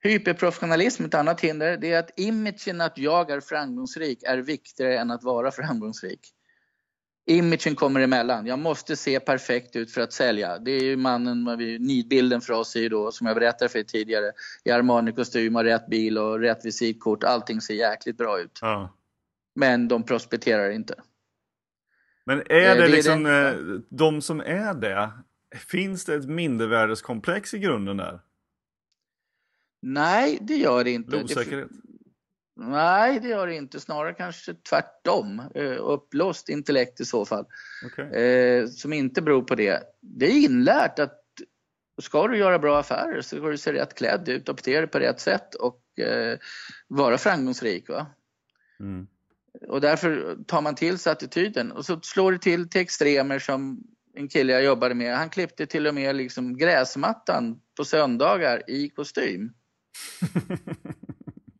[0.00, 5.10] Hyperprofessionalism, ett annat hinder, det är att imagen att jag är framgångsrik är viktigare än
[5.10, 6.20] att vara framgångsrik.
[7.26, 8.46] Imagen kommer emellan.
[8.46, 10.58] Jag måste se perfekt ut för att sälja.
[10.58, 11.44] Det är ju mannen,
[11.80, 14.32] nidbilden för oss är ju då, som jag berättade för er tidigare,
[14.64, 17.24] i Armani-kostym och rätt bil och rätt visitkort.
[17.24, 18.58] Allting ser jäkligt bra ut.
[18.62, 18.96] Ja.
[19.54, 20.94] Men de prospekterar inte.
[22.24, 23.48] Men är det, det liksom, är det...
[23.48, 25.10] Eh, de som är det,
[25.54, 28.20] finns det ett mindervärdeskomplex i grunden där?
[29.82, 31.24] Nej, det gör det inte.
[31.24, 31.68] Osäkerhet?
[32.56, 33.80] Nej, det gör det inte.
[33.80, 35.42] Snarare kanske tvärtom.
[35.54, 37.46] Eh, uppblåst intellekt i så fall.
[37.86, 38.06] Okay.
[38.06, 39.82] Eh, som inte beror på det.
[40.00, 41.18] Det är inlärt att
[42.02, 44.86] ska du göra bra affärer så ska du se rätt klädd ut och bete dig
[44.86, 46.38] på rätt sätt och eh,
[46.88, 47.88] vara framgångsrik.
[47.88, 48.06] Va?
[48.80, 49.06] Mm.
[49.68, 53.84] Och därför tar man till sig attityden och så slår det till till extremer som
[54.14, 55.16] en kille jag jobbade med.
[55.16, 59.52] Han klippte till och med liksom gräsmattan på söndagar i kostym.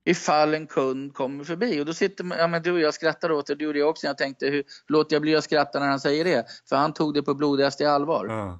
[0.04, 1.80] ifall en kund kommer förbi.
[1.80, 4.06] Och då sitter ja, men du och jag skrattar åt det, du och jag också.
[4.06, 6.46] Jag tänkte, hur, låter jag bli att skratta när han säger det?
[6.68, 8.24] För han tog det på blodigaste allvar.
[8.24, 8.58] Mm.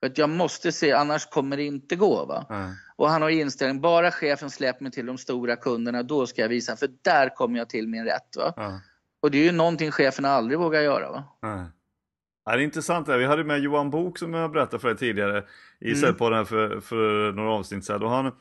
[0.00, 2.24] För att jag måste se, annars kommer det inte gå.
[2.24, 2.46] Va?
[2.50, 2.72] Mm.
[2.96, 6.48] Och han har inställning, bara chefen släpper mig till de stora kunderna, då ska jag
[6.48, 8.36] visa, för där kommer jag till min rätt.
[8.36, 8.54] Va?
[8.56, 8.78] Mm.
[9.20, 11.10] Och det är ju någonting chefen aldrig vågar göra.
[11.10, 11.24] Va?
[12.44, 13.08] Ja, det är intressant.
[13.08, 15.44] Vi hade med Johan Bok som jag berättade för dig tidigare
[15.80, 16.14] i mm.
[16.14, 18.02] på den för, för några avsnitt sedan.
[18.02, 18.32] Och han,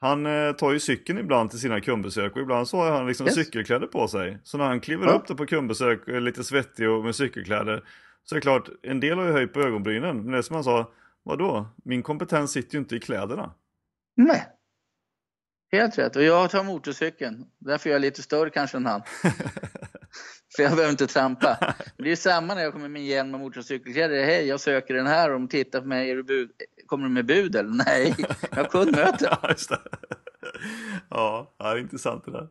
[0.00, 3.26] han eh, tar ju cykeln ibland till sina kundbesök och ibland så har han liksom
[3.26, 3.34] yes.
[3.34, 4.38] cykelkläder på sig.
[4.42, 5.12] Så när han kliver ja.
[5.12, 7.84] upp där på kundbesök, lite svettig och med cykelkläder,
[8.24, 10.16] så är det klart, en del har ju höjt på ögonbrynen.
[10.22, 11.66] Men det är som han sa, vadå?
[11.84, 13.54] Min kompetens sitter ju inte i kläderna.
[14.16, 14.46] Nej.
[15.72, 16.16] Helt rätt.
[16.16, 17.44] Och jag tar motorcykeln.
[17.58, 19.02] Därför är jag lite större kanske än han.
[20.56, 21.56] För jag behöver inte trampa.
[21.96, 24.24] Men det är samma när jag kommer med hjälm och motorcykelkläder.
[24.24, 25.30] Hej, jag söker den här.
[25.30, 26.10] Och de tittar på mig.
[26.10, 26.50] Är du bud?
[26.86, 27.84] Kommer du med bud eller?
[27.86, 28.14] Nej,
[28.50, 29.24] jag har kundmöte.
[29.42, 29.80] ja, just det.
[31.10, 32.48] Ja, det är intressant det där.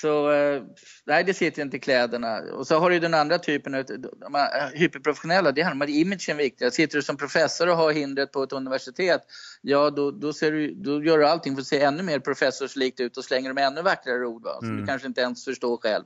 [0.00, 0.62] Så eh,
[1.04, 2.38] nej, det sitter inte i kläderna.
[2.38, 6.72] Och så har du den andra typen, de hyperprofessionella, det handlar om imagen är viktig.
[6.72, 9.22] Sitter du som professor och har hindret på ett universitet,
[9.62, 13.00] ja då, då, ser du, då gör du allting för att se ännu mer professorslikt
[13.00, 14.56] ut och slänger med ännu vackrare ord va?
[14.58, 14.80] som mm.
[14.80, 16.04] du kanske inte ens förstår själv.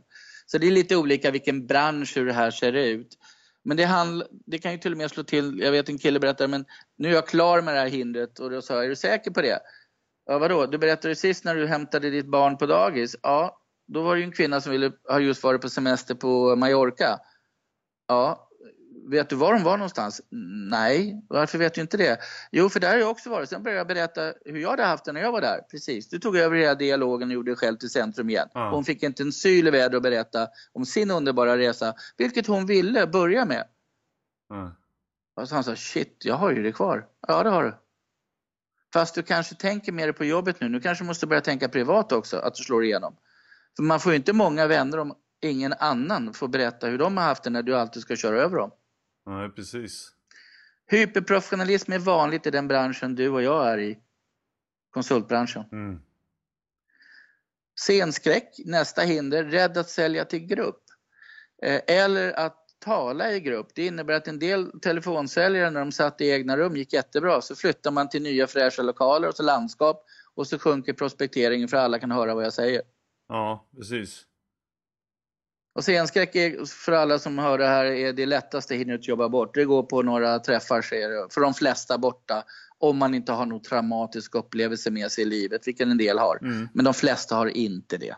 [0.53, 3.19] Så det är lite olika vilken bransch hur det här ser ut.
[3.65, 6.21] Men det, handl, det kan ju till och med slå till, jag vet en kille
[6.21, 6.65] berättade, men
[6.99, 9.31] nu är jag klar med det här hindret och då sa jag, är du säker
[9.31, 9.59] på det?
[10.27, 13.17] Ja vadå, du berättade sist när du hämtade ditt barn på dagis.
[13.23, 16.57] Ja, då var det ju en kvinna som ville, ha just varit på semester på
[16.57, 17.19] Mallorca.
[18.09, 18.49] Ja,
[19.11, 20.21] vet du var de var någonstans?
[20.71, 22.21] Nej, varför vet du inte det?
[22.53, 23.49] Jo, för där har jag också varit.
[23.49, 25.61] Sen började jag berätta hur jag hade haft det när jag var där.
[25.71, 28.49] Precis, du tog över hela dialogen och gjorde det själv till centrum igen.
[28.55, 28.71] Ja.
[28.71, 32.67] Hon fick inte en syl i väder att berätta om sin underbara resa, vilket hon
[32.67, 33.65] ville börja med.
[34.49, 34.77] Ja.
[35.37, 37.07] Och så han sa, shit, jag har ju det kvar.
[37.29, 37.75] Ja, det har du.
[38.93, 40.69] Fast du kanske tänker mer på jobbet nu.
[40.69, 43.17] Nu kanske måste börja tänka privat också, att du slår igenom.
[43.77, 47.25] För man får ju inte många vänner om ingen annan får berätta hur de har
[47.25, 48.71] haft det när du alltid ska köra över dem.
[49.27, 50.13] Nej, precis.
[50.87, 53.99] Hyperprofessionalism är vanligt i den branschen du och jag är i.
[54.91, 55.65] Konsultbranschen.
[55.73, 56.01] Mm.
[57.77, 60.83] Scenskräck, nästa hinder, rädd att sälja till grupp.
[61.63, 63.69] Eh, eller att tala i grupp.
[63.75, 67.41] Det innebär att en del telefonsäljare när de satt i egna rum gick jättebra.
[67.41, 70.05] Så flyttar man till nya fräscha lokaler och så landskap
[70.35, 72.83] och så sjunker prospekteringen för alla kan höra vad jag säger.
[73.29, 74.27] Ja, precis.
[75.75, 79.29] Och scenskräck är, för alla som hör det här är det lättaste hindret att jobba
[79.29, 79.55] bort.
[79.55, 80.83] Det går på några träffar,
[81.29, 82.45] för de flesta borta.
[82.79, 86.39] Om man inte har någon traumatisk upplevelse med sig i livet, vilket en del har.
[86.43, 86.69] Mm.
[86.75, 88.15] Men de flesta har inte det.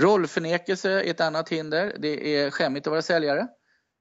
[0.00, 1.96] Rollförnekelse är ett annat hinder.
[1.98, 3.48] Det är skämmigt att vara säljare.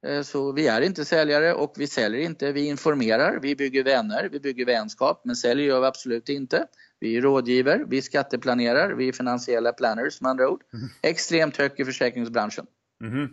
[0.08, 2.52] Eh, så vi är inte säljare och vi säljer inte.
[2.52, 5.22] Vi informerar, vi bygger vänner, vi bygger vänskap.
[5.26, 6.68] Men säljer gör vi absolut inte.
[7.04, 10.62] Vi är rådgivare, vi skatteplanerar, vi är finansiella planners med andra ord.
[10.74, 10.90] Mm.
[11.02, 12.66] Extremt högt i försäkringsbranschen.
[13.02, 13.30] Mm.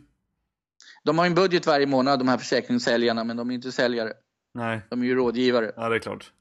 [1.05, 4.13] De har en budget varje månad de här försäkringssäljarna men de är inte säljare.
[4.55, 4.81] Nej.
[4.91, 5.73] De är ju rådgivare.
[5.77, 6.33] Ja, det är klart.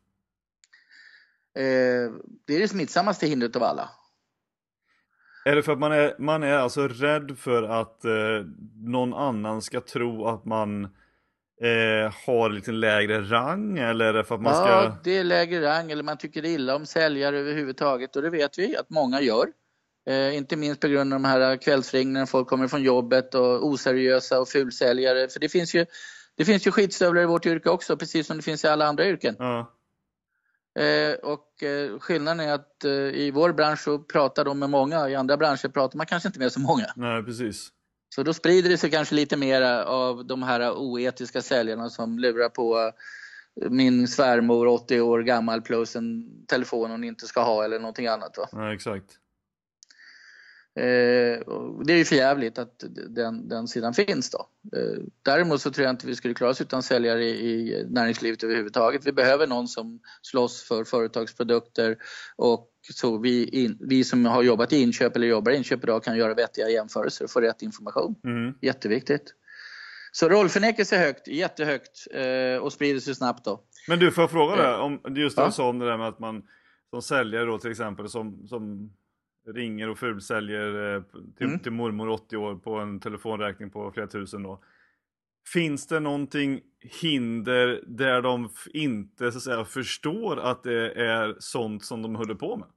[1.55, 1.63] Eh,
[2.45, 3.89] det är det smittsammaste hindret av alla.
[5.45, 9.61] Är det för att man är, man är alltså rädd för att eh, någon annan
[9.61, 10.87] ska tro att man
[11.61, 14.67] eh, har lite lägre rang eller för att man ska...
[14.67, 18.59] Ja, det är lägre rang eller man tycker illa om säljare överhuvudtaget och det vet
[18.59, 19.47] vi att många gör.
[20.09, 24.39] Eh, inte minst på grund av de här kvällsringningarna, folk kommer från jobbet och oseriösa
[24.39, 25.27] och fulsäljare.
[25.27, 25.85] För det finns ju,
[26.37, 29.07] det finns ju skitstövlar i vårt yrke också, precis som det finns i alla andra
[29.07, 29.35] yrken.
[29.39, 29.75] Ja.
[30.79, 35.09] Eh, och eh, skillnaden är att eh, i vår bransch så pratar de med många,
[35.09, 36.85] i andra branscher pratar man kanske inte med så många.
[36.95, 37.69] Nej, precis.
[38.09, 42.49] Så då sprider det sig kanske lite mer av de här oetiska säljarna som lurar
[42.49, 42.93] på
[43.61, 48.07] eh, min svärmor 80 år gammal plus en telefon hon inte ska ha eller någonting
[48.07, 48.37] annat.
[48.37, 48.49] Va?
[48.51, 49.19] Ja, exakt.
[50.75, 51.39] Eh,
[51.85, 54.49] det är ju för jävligt att den, den sidan finns då.
[54.77, 58.43] Eh, däremot så tror jag inte vi skulle klara oss utan säljare i, i näringslivet
[58.43, 59.07] överhuvudtaget.
[59.07, 61.97] Vi behöver någon som slåss för företagsprodukter
[62.35, 66.03] och så vi, in, vi som har jobbat i inköp eller jobbar i inköp idag
[66.03, 68.15] kan göra vettiga jämförelser och få rätt information.
[68.23, 68.53] Mm.
[68.61, 69.33] Jätteviktigt.
[70.11, 73.61] Så rollförnekelse är högt, jättehögt eh, och sprider sig snabbt då.
[73.87, 75.45] Men du, får jag fråga dig om just det ja.
[75.45, 76.43] du sa om det där med att man
[76.89, 78.91] som säljare då till exempel som, som
[79.55, 81.03] ringer och fulsäljer eh,
[81.37, 81.59] till, mm.
[81.59, 84.63] till mormor 80 år på en telefonräkning på flera tusen då.
[85.53, 86.61] Finns det någonting
[87.01, 92.35] hinder där de inte så att säga, förstår att det är sånt som de håller
[92.35, 92.67] på med?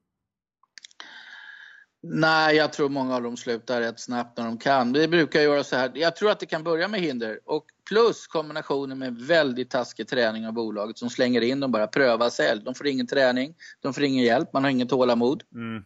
[2.03, 4.93] Nej, jag tror många av dem slutar rätt snabbt när de kan.
[4.93, 5.93] Vi brukar göra så här.
[5.95, 10.47] Jag tror att det kan börja med hinder och plus kombinationen med väldigt taskig träning
[10.47, 12.63] av bolaget som slänger in dem bara pröva sälj.
[12.65, 15.43] De får ingen träning, de får ingen hjälp, man har ingen tålamod.
[15.55, 15.85] Mm.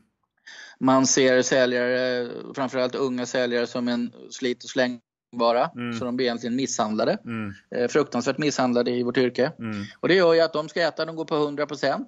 [0.80, 5.00] Man ser säljare, framförallt unga säljare, som en slit och släng
[5.32, 5.70] bara.
[5.76, 5.98] Mm.
[5.98, 7.18] Så de blir egentligen misshandlade.
[7.24, 7.52] Mm.
[7.70, 9.52] Eh, fruktansvärt misshandlade i vårt yrke.
[9.58, 9.84] Mm.
[10.00, 12.06] Och det gör ju att de ska äta, de går på 100%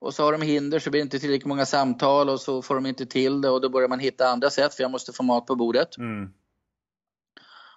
[0.00, 2.74] och så har de hinder så blir det inte tillräckligt många samtal och så får
[2.74, 5.22] de inte till det och då börjar man hitta andra sätt för jag måste få
[5.22, 5.98] mat på bordet.
[5.98, 6.30] Mm.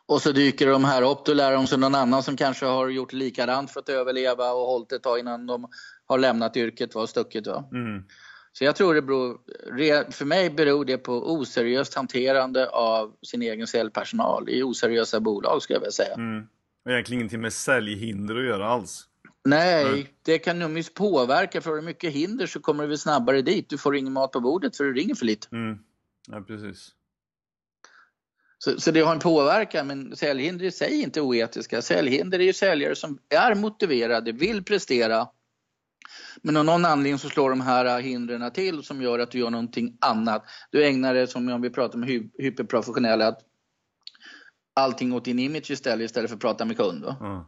[0.06, 2.88] Och så dyker de här upp, då lär de sig någon annan som kanske har
[2.88, 5.68] gjort likadant för att överleva och hållit ett tag innan de
[6.06, 7.48] har lämnat yrket och stuckit.
[7.48, 7.70] Va?
[8.54, 13.68] Så jag tror det beror, för mig beror det på oseriöst hanterande av sin egen
[13.68, 16.14] säljpersonal i oseriösa bolag skulle jag vilja säga.
[16.14, 16.48] Mm.
[16.86, 19.08] Och egentligen ingenting med säljhinder att göra alls.
[19.46, 20.06] Nej, mm.
[20.22, 21.62] det kan nog påverka.
[21.62, 23.70] För har du mycket hinder så kommer du väl snabbare dit.
[23.70, 25.48] Du får ingen mat på bordet för du ringer för lite.
[25.52, 25.80] Mm.
[26.28, 26.90] Ja, precis.
[28.58, 31.82] Så, så, det har en påverkan, men säljhinder i sig är inte oetiska.
[31.82, 35.28] Säljhinder är ju säljare som är motiverade, vill prestera
[36.42, 39.50] men av någon anledning så slår de här hindren till som gör att du gör
[39.50, 40.44] någonting annat.
[40.72, 43.40] Du ägnar dig, som om vi pratar om hy hyperprofessionella, att
[44.76, 47.06] allting åt din image istället, istället för att prata med kund.
[47.06, 47.44] Mm.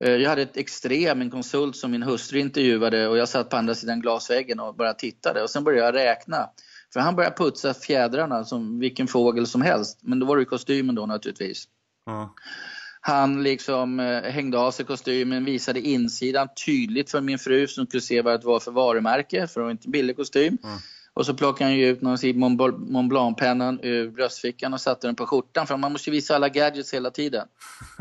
[0.00, 3.74] Jag hade ett extrem, en konsult som min hustru intervjuade och jag satt på andra
[3.74, 6.50] sidan glasväggen och bara tittade och sen började jag räkna.
[6.92, 10.00] För han började putsa fjädrarna som vilken fågel som helst.
[10.02, 11.64] Men då var det kostymen då naturligtvis.
[12.06, 12.28] Mm.
[13.08, 18.00] Han liksom eh, hängde av sig kostymen, visade insidan tydligt för min fru som skulle
[18.00, 20.58] se vad det var för varumärke, för det var inte billig kostym.
[20.64, 20.78] Mm.
[21.14, 22.56] Och så plockade han ju ut någon
[22.92, 26.48] Mont Blanc-pennan ur bröstfickan och satte den på skjortan, för man måste ju visa alla
[26.48, 27.48] gadgets hela tiden.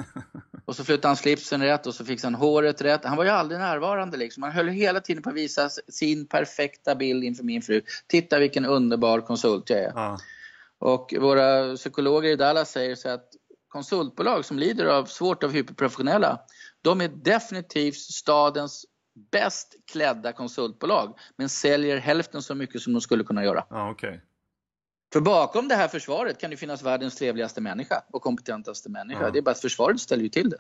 [0.66, 3.06] och så flyttade han slipsen rätt och så fixade han håret rätt.
[3.06, 4.44] Han var ju aldrig närvarande liksom.
[4.44, 7.82] Han höll hela tiden på att visa sin perfekta bild inför min fru.
[8.08, 9.92] Titta vilken underbar konsult jag är.
[9.96, 10.18] Ja.
[10.80, 13.37] Och våra psykologer i Dallas säger så att
[13.68, 16.40] konsultbolag som lider av svårt av hyperprofessionella,
[16.82, 18.86] de är definitivt stadens
[19.32, 23.66] bäst klädda konsultbolag men säljer hälften så mycket som de skulle kunna göra.
[23.70, 24.20] Ja, okay.
[25.14, 29.24] För bakom det här försvaret kan det finnas världens trevligaste människa och kompetentaste människa.
[29.24, 29.32] Ja.
[29.32, 30.60] Det är bara att försvaret ställer ju till det.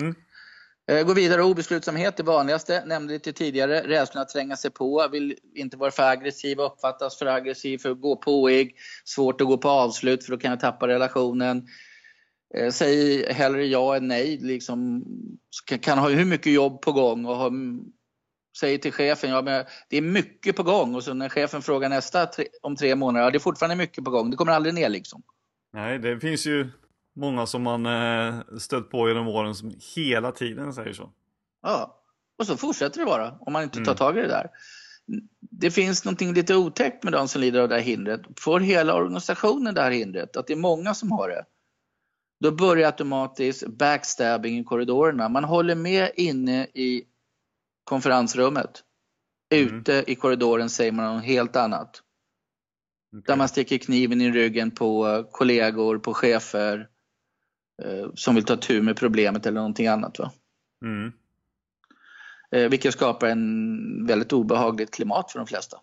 [0.00, 0.14] Mm.
[0.90, 2.84] Eh, gå vidare, obeslutsamhet, det vanligaste.
[2.86, 3.80] Nämnde lite tidigare.
[3.80, 8.00] Rädslan att tränga sig på, vill inte vara för aggressiv, uppfattas för aggressiv, för att
[8.00, 8.74] gå påig.
[9.04, 11.66] Svårt att gå på avslut för då kan jag tappa relationen.
[12.54, 14.38] Eh, säg hellre ja än nej.
[14.38, 15.04] Liksom,
[15.80, 17.80] kan ha hur mycket jobb på gång och ha, mm,
[18.60, 20.94] säger till chefen, ja, men det är mycket på gång.
[20.94, 24.04] Och så när chefen frågar nästa tre, om tre månader, ja det är fortfarande mycket
[24.04, 24.30] på gång.
[24.30, 25.22] Det kommer aldrig ner liksom.
[25.72, 26.68] Nej, det finns ju
[27.20, 31.10] många som man eh, stött på genom åren som hela tiden säger så.
[31.62, 32.02] Ja,
[32.38, 33.96] och så fortsätter det bara om man inte tar mm.
[33.96, 34.50] tag i det där.
[35.40, 38.20] Det finns någonting lite otäckt med de som lider av det här hindret.
[38.40, 41.44] Får hela organisationen det här hindret, att det är många som har det,
[42.40, 45.28] då börjar automatiskt backstabbing i korridorerna.
[45.28, 47.04] Man håller med inne i
[47.84, 48.84] konferensrummet.
[49.54, 49.78] Mm.
[49.78, 52.02] Ute i korridoren säger man något helt annat.
[53.12, 53.22] Okay.
[53.26, 56.88] Där man sticker kniven i ryggen på kollegor, på chefer,
[58.14, 60.18] som vill ta tur med problemet eller någonting annat.
[60.18, 60.32] Va?
[60.84, 61.12] Mm.
[62.50, 65.78] Eh, vilket skapar en väldigt obehagligt klimat för de flesta.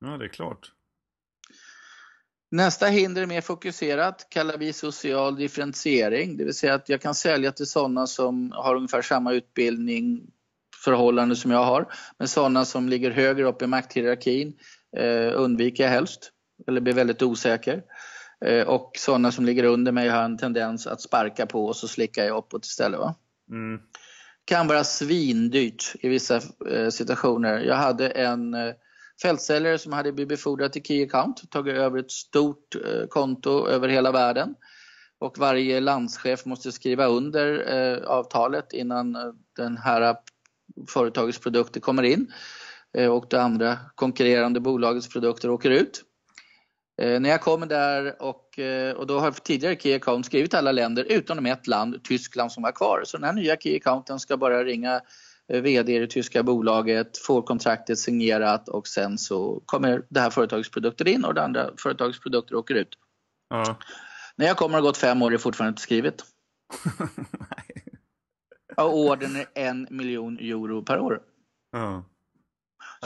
[0.00, 0.72] Ja, det är klart.
[2.50, 6.36] Nästa hinder är mer fokuserat, kallar vi social differentiering.
[6.36, 10.30] Det vill säga att jag kan sälja till sådana som har ungefär samma utbildning,
[10.84, 11.92] förhållande som jag har.
[12.18, 14.58] Men sådana som ligger högre upp i makthierarkin
[14.96, 16.32] eh, undviker jag helst,
[16.66, 17.82] eller blir väldigt osäker.
[18.44, 21.88] Eh, och sådana som ligger under mig har en tendens att sparka på och så
[21.88, 23.00] slickar jag uppåt istället.
[23.00, 23.14] Va?
[23.50, 23.80] Mm.
[24.44, 27.60] Kan vara svindyrt i vissa eh, situationer.
[27.60, 28.72] Jag hade en eh,
[29.22, 32.76] fältsäljare som hade blivit befordrad till Key Account, tagit över ett stort
[33.08, 34.54] konto över hela världen.
[35.20, 37.60] Och varje landschef måste skriva under
[38.04, 39.16] avtalet innan
[39.56, 40.16] den här
[40.88, 42.32] företagets produkter kommer in
[43.10, 46.04] och det andra konkurrerande bolagets produkter åker ut.
[46.98, 48.58] När jag kommer där och,
[48.96, 52.72] och då har tidigare Key Account skrivit alla länder utom ett land, Tyskland som var
[52.72, 53.02] kvar.
[53.04, 55.00] Så den här nya Key Accounten ska bara ringa
[55.48, 60.30] Eh, VD i det tyska bolaget, får kontraktet signerat och sen så kommer det här
[60.30, 62.98] företagets produkter in och det andra företagets produkter åker ut.
[63.48, 63.78] Ja.
[64.36, 66.24] När jag kommer har gått fem år är det fortfarande inte skrivet.
[68.76, 71.22] och ordern är en miljon euro per år.
[71.72, 72.04] Ja.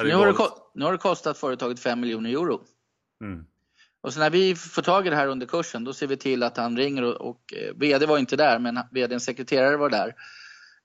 [0.02, 0.35] nu, har det,
[0.74, 2.61] nu har det kostat företaget fem miljoner euro.
[3.24, 3.46] Mm.
[4.02, 6.42] Och så när vi får tag i det här under kursen då ser vi till
[6.42, 10.14] att han ringer och, och eh, VD var inte där men VDns sekreterare var där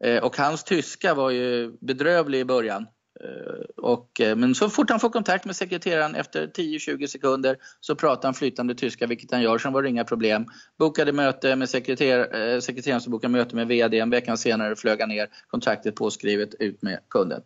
[0.04, 2.88] Eh, och hans tyska var ju bedrövlig i början.
[3.24, 7.96] Eh, och, eh, men så fort han får kontakt med sekreteraren efter 10-20 sekunder så
[7.96, 10.46] pratar han flytande tyska, vilket han gör, så var det inga problem.
[10.80, 15.00] Bokade möte med sekreter eh, sekreteraren som bokade möte med VD, en vecka senare flög
[15.00, 17.42] han ner, kontraktet påskrivet, ut med kunden.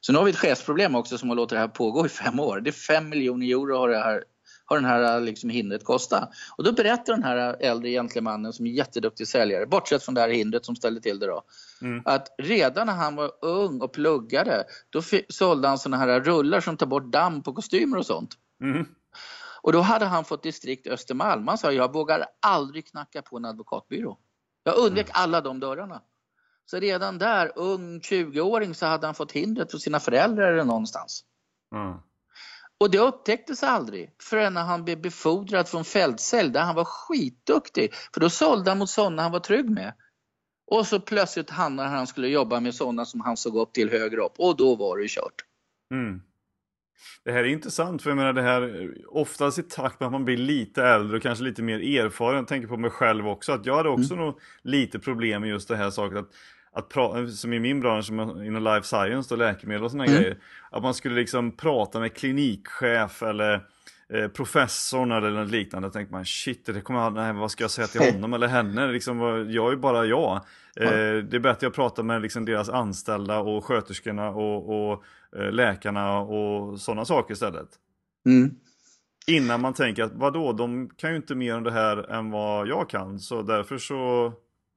[0.00, 2.40] Så nu har vi ett chefsproblem också som har låtit det här pågå i fem
[2.40, 2.60] år.
[2.60, 4.24] Det är 5 miljoner euro har det här
[4.64, 6.28] har den här liksom hindret kosta?
[6.56, 10.28] Och då berättar den här äldre gentlemannen som är jätteduktig säljare, bortsett från det här
[10.28, 11.42] hindret som ställde till det då,
[11.82, 12.02] mm.
[12.04, 16.76] att redan när han var ung och pluggade, då sålde han såna här rullar som
[16.76, 18.30] tar bort damm på kostymer och sånt.
[18.62, 18.86] Mm.
[19.62, 21.48] Och då hade han fått distrikt Östermalm.
[21.48, 24.18] Han sa, jag vågar aldrig knacka på en advokatbyrå.
[24.64, 25.22] Jag undvek mm.
[25.22, 26.02] alla de dörrarna.
[26.66, 31.24] Så redan där, ung 20-åring, så hade han fått hindret för sina föräldrar eller någonstans.
[31.74, 31.98] Mm.
[32.80, 37.94] Och det upptäcktes aldrig förrän han blev befordrad från fältsälj där han var skitduktig.
[38.14, 39.92] För då sålde han mot sådana han var trygg med.
[40.66, 44.20] Och så plötsligt hamnade han skulle jobba med sådana som han såg upp till högre
[44.20, 45.44] upp och då var det kört.
[45.90, 46.22] Mm.
[47.24, 50.24] Det här är intressant för jag menar det här oftast i takt med att man
[50.24, 52.36] blir lite äldre och kanske lite mer erfaren.
[52.36, 54.24] Jag tänker på mig själv också att jag hade också mm.
[54.24, 56.30] nog lite problem med just det här saken att
[56.74, 60.16] att prata, som i min bransch inom life science och läkemedel och sådana mm.
[60.16, 60.38] grejer.
[60.70, 63.66] Att man skulle liksom prata med klinikchef eller
[64.08, 65.88] eh, professorn eller något liknande.
[65.88, 68.86] Då tänkte man shit, det kommer nej, vad ska jag säga till honom eller henne?
[68.92, 70.36] Liksom, jag är bara jag.
[70.80, 70.88] Eh,
[71.24, 75.04] det är bättre att jag pratar med liksom, deras anställda och sköterskorna och, och
[75.36, 77.68] eh, läkarna och sådana saker istället.
[78.26, 78.50] Mm.
[79.26, 82.68] Innan man tänker att vadå, de kan ju inte mer om det här än vad
[82.68, 83.18] jag kan.
[83.18, 84.32] Så därför så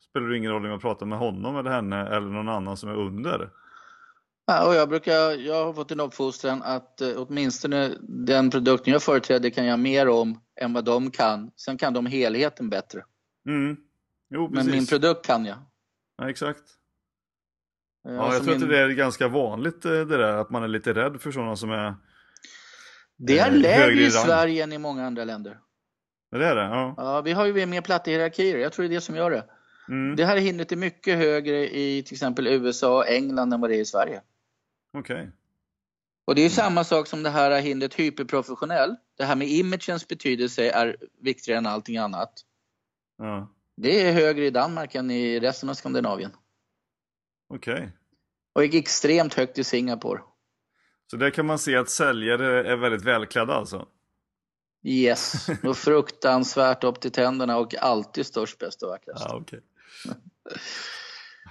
[0.10, 2.89] spelar det ingen roll om jag pratar med honom eller henne eller någon annan som
[2.89, 3.50] är under.
[4.46, 9.04] Ja, och jag, brukar, jag har fått en uppfostran att eh, åtminstone den produkten jag
[9.04, 11.52] företräder kan jag mer om än vad de kan.
[11.56, 13.04] Sen kan de helheten bättre.
[13.50, 13.78] Mm.
[14.30, 15.58] Jo, Men min produkt kan jag.
[16.17, 16.63] Ja, exakt.
[18.04, 18.63] Ja, jag alltså tror min...
[18.63, 21.56] att det är ganska vanligt eh, det där att man är lite rädd för sådana
[21.56, 21.96] som är
[23.17, 25.60] Det är eh, lägre i Sverige än i många andra länder.
[26.32, 26.62] Det är det?
[26.62, 26.93] Ja.
[26.98, 28.58] ja vi har ju mer platta hierarkier.
[28.58, 29.43] Jag tror det är det som gör det.
[29.89, 30.15] Mm.
[30.15, 33.76] Det här hindret är mycket högre i till exempel USA och England än vad det
[33.76, 34.21] är i Sverige.
[34.93, 35.15] Okej.
[35.15, 35.32] Okay.
[36.26, 38.95] Och det är samma sak som det här hindret hyperprofessionell.
[39.17, 42.34] Det här med imagens betydelse är viktigare än allting annat.
[43.17, 43.54] Ja.
[43.78, 46.32] Det är högre i Danmark än i resten av Skandinavien.
[47.50, 47.73] Okej.
[47.73, 47.88] Okay.
[48.56, 50.21] Och extremt högt i Singapore.
[51.12, 53.88] Så där kan man se att säljare är väldigt välklädda alltså?
[54.84, 59.26] Yes, och fruktansvärt upp till tänderna och alltid störst, bäst och vackrast.
[59.28, 59.60] Ja, okay.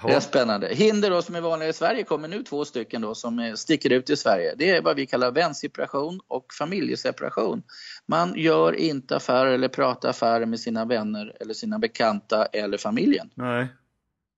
[0.07, 0.69] Det är spännande.
[0.75, 4.11] Hinder då som är vanliga i Sverige kommer nu två stycken då som sticker ut
[4.11, 4.55] i Sverige.
[4.59, 7.63] Det är vad vi kallar vänseparation och familjeseparation.
[8.07, 13.31] Man gör inte affärer eller pratar affärer med sina vänner eller sina bekanta eller familjen.
[13.35, 13.67] Nej.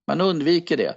[0.07, 0.95] Man undviker det.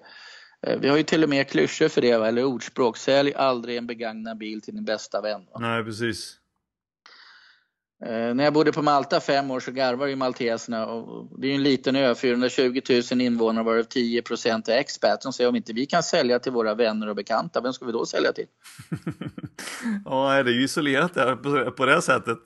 [0.68, 2.98] Eh, vi har ju till och med klyschor för det, eller ordspråk.
[2.98, 5.42] Sälj aldrig en begagnad bil till din bästa vän.
[5.60, 6.41] Nej, precis.
[8.06, 10.86] Eh, när jag bodde på Malta fem år så garvade ju malteserna.
[10.86, 12.82] Och det är ju en liten ö, 420
[13.12, 15.24] 000 invånare varav 10 procent är expats.
[15.24, 17.92] De säger om inte vi kan sälja till våra vänner och bekanta, vem ska vi
[17.92, 18.46] då sälja till?
[20.06, 22.38] ja, det är ju isolerat där på, på det sättet.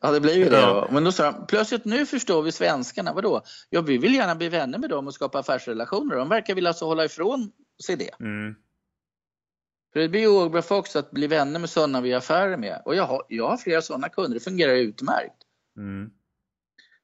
[0.00, 0.60] Ja, det blir ju det.
[0.60, 0.88] Ja.
[0.92, 3.12] Men då sa de, plötsligt nu förstår vi svenskarna.
[3.12, 3.42] Vadå?
[3.70, 6.16] Ja, vi vill gärna bli vänner med dem och skapa affärsrelationer.
[6.16, 7.52] De verkar vilja alltså hålla ifrån
[7.86, 8.20] sig det.
[8.20, 8.54] Mm.
[9.92, 12.82] För det blir ju för också att bli vänner med sådana vi har affärer med.
[12.84, 15.36] Och jag har, jag har flera sådana kunder, det fungerar utmärkt.
[15.76, 16.10] Mm.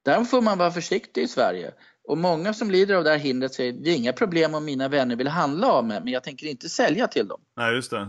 [0.02, 1.72] Där får man vara försiktig i Sverige.
[2.04, 4.88] Och många som lider av det här hindret säger det är inga problem om mina
[4.88, 7.40] vänner vill handla av mig men jag tänker inte sälja till dem.
[7.56, 8.08] Nej, just det.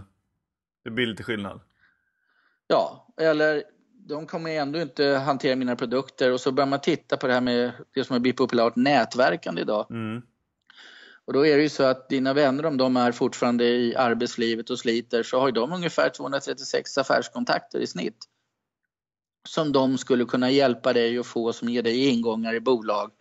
[0.83, 1.61] Det blir lite skillnad.
[2.67, 3.63] Ja, eller
[4.07, 7.41] de kommer ändå inte hantera mina produkter och så börjar man titta på det här
[7.41, 9.91] med det som har blivit populärt, nätverkande idag.
[9.91, 10.21] Mm.
[11.27, 14.69] Och då är det ju så att dina vänner, om de är fortfarande i arbetslivet
[14.69, 18.25] och sliter, så har de ungefär 236 affärskontakter i snitt.
[19.47, 23.11] Som de skulle kunna hjälpa dig att få som ger dig ingångar i bolag.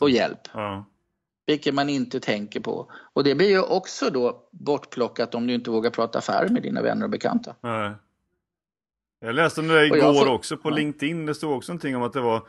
[0.00, 0.40] Och hjälp.
[0.52, 0.84] Ja.
[1.46, 2.92] Vilket man inte tänker på.
[3.12, 6.82] Och det blir ju också då bortplockat om du inte vågar prata affärer med dina
[6.82, 7.56] vänner och bekanta.
[7.60, 7.92] Nej.
[9.20, 10.28] Jag läste om det igår får...
[10.28, 10.70] också på.
[10.70, 11.26] LinkedIn.
[11.26, 12.48] Det stod också någonting om att det var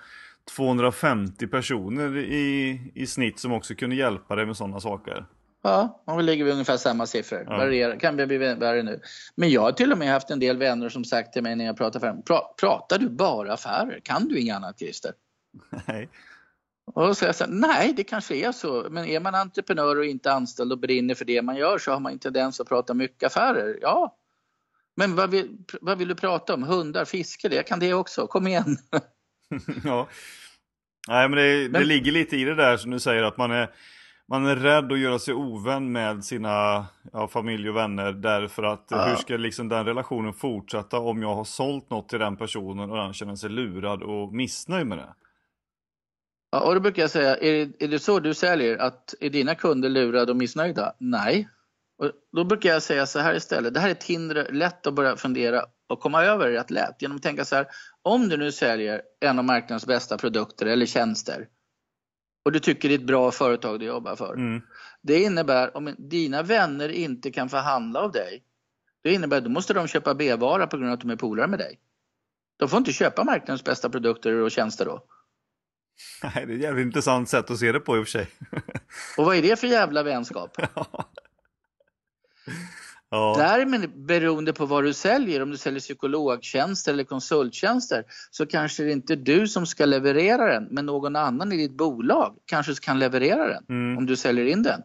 [0.51, 5.25] 250 personer i, i snitt som också kunde hjälpa dig med sådana saker.
[5.63, 7.43] Ja, och vi ligger vid ungefär samma siffror.
[7.47, 7.57] Ja.
[7.57, 9.01] Varierar, kan bli värre nu.
[9.35, 11.65] Men jag har till och med haft en del vänner som sagt till mig när
[11.65, 12.21] jag pratar affärer.
[12.21, 13.99] Pra, pratar du bara affärer?
[14.03, 15.11] Kan du inget annat Christer?
[15.87, 16.09] Nej.
[16.85, 18.87] Och då säger jag så här, nej det kanske är så.
[18.89, 21.99] Men är man entreprenör och inte anställd och brinner för det man gör så har
[21.99, 23.79] man inte tendens att prata mycket affärer.
[23.81, 24.17] Ja,
[24.95, 26.63] men vad vill, vad vill du prata om?
[26.63, 27.55] Hundar, fiske?
[27.55, 28.27] Jag kan det också.
[28.27, 28.77] Kom igen.
[29.83, 30.07] ja.
[31.07, 33.51] Nej men det, men det, ligger lite i det där som du säger att man
[33.51, 33.69] är,
[34.29, 38.87] man är rädd att göra sig ovän med sina ja, familj och vänner därför att
[38.89, 39.05] ja.
[39.05, 42.97] hur ska liksom den relationen fortsätta om jag har sålt något till den personen och
[42.97, 45.13] den känner sig lurad och missnöjd med det?
[46.51, 48.77] Ja, och då brukar jag säga, är det, är det så du säljer?
[48.77, 50.93] Att är dina kunder lurade och missnöjda?
[50.99, 51.49] Nej.
[51.97, 54.93] Och då brukar jag säga så här istället, det här är ett hinder, lätt att
[54.93, 57.67] börja fundera och komma över rätt lätt genom att tänka så här,
[58.01, 61.47] om du nu säljer en av marknadens bästa produkter eller tjänster
[62.45, 64.33] och du tycker det är ett bra företag du jobbar för.
[64.33, 64.61] Mm.
[65.01, 68.43] Det innebär om dina vänner inte kan förhandla av dig,
[69.03, 71.47] det innebär att då måste de köpa B-vara på grund av att de är polare
[71.47, 71.79] med dig.
[72.57, 75.03] De får inte köpa marknadens bästa produkter och tjänster då.
[76.23, 78.27] Nej, det är ett jävligt intressant sätt att se det på i och för sig.
[79.17, 80.57] och vad är det för jävla vänskap?
[80.75, 81.09] Ja.
[83.14, 88.91] Därmed beroende på vad du säljer, om du säljer psykologtjänster eller konsulttjänster, så kanske det
[88.91, 92.99] inte är du som ska leverera den, men någon annan i ditt bolag kanske kan
[92.99, 93.97] leverera den, mm.
[93.97, 94.82] om du säljer in den.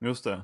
[0.00, 0.42] Just det.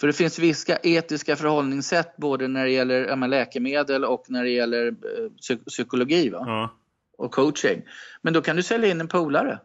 [0.00, 4.50] För det finns vissa etiska förhållningssätt både när det gäller ja, läkemedel och när det
[4.50, 6.44] gäller eh, psykologi va?
[6.46, 6.74] Ja.
[7.18, 7.82] och coaching.
[8.22, 9.60] Men då kan du sälja in en polare.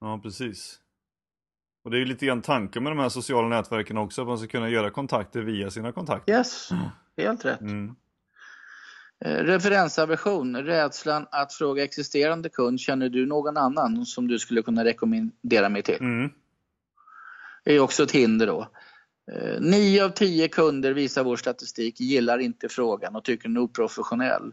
[0.00, 0.80] Ja, precis.
[1.88, 4.38] Och det är ju lite grann tanken med de här sociala nätverken också, att man
[4.38, 6.32] ska kunna göra kontakter via sina kontakter.
[6.32, 6.70] Yes,
[7.16, 7.60] helt rätt.
[7.60, 7.94] Mm.
[9.24, 14.84] Eh, referensaversion, rädslan att fråga existerande kund, känner du någon annan som du skulle kunna
[14.84, 16.00] rekommendera mig till?
[16.00, 16.30] Mm.
[17.64, 18.68] Det är också ett hinder då.
[19.32, 23.60] Eh, nio av tio kunder visar vår statistik gillar inte frågan och tycker den är
[23.60, 24.52] oprofessionell.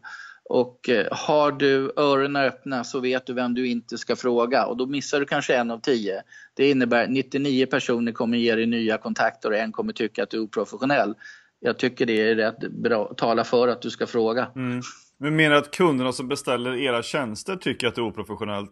[0.50, 4.78] Och eh, har du öronen öppna så vet du vem du inte ska fråga och
[4.78, 6.22] då missar du kanske en av tio.
[6.54, 10.38] Det innebär 99 personer kommer ge dig nya kontakter och en kommer tycka att du
[10.38, 11.16] är oprofessionell.
[11.60, 14.48] Jag tycker det är rätt bra, tala för att du ska fråga.
[14.56, 14.82] Mm.
[15.18, 18.72] Men menar att kunderna som beställer era tjänster tycker att det är oprofessionellt?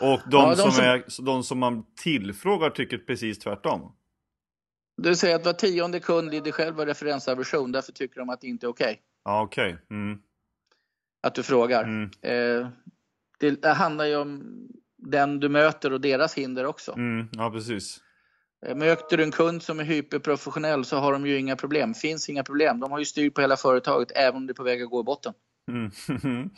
[0.00, 3.92] Och de, ja, de som, som, är, de som man tillfrågar tycker precis tvärtom?
[4.96, 8.46] Du säger att var tionde kund lider själv av referensaversion, därför tycker de att det
[8.46, 8.84] inte är okej.
[8.84, 8.96] Okay.
[9.24, 9.72] Ja, okej.
[9.72, 9.96] Okay.
[9.96, 10.18] Mm
[11.24, 11.82] att du frågar.
[11.82, 12.10] Mm.
[12.22, 12.68] Eh,
[13.38, 14.42] det, det, handlar ju om
[14.96, 16.92] den du möter och deras hinder också.
[16.92, 18.00] Mm, ja, precis.
[18.66, 21.94] Eh, möter du en kund som är hyperprofessionell så har de ju inga problem.
[21.94, 22.80] Finns inga problem.
[22.80, 25.00] De har ju styr på hela företaget även om det är på väg att gå
[25.00, 25.32] i botten.
[25.70, 25.90] Mm.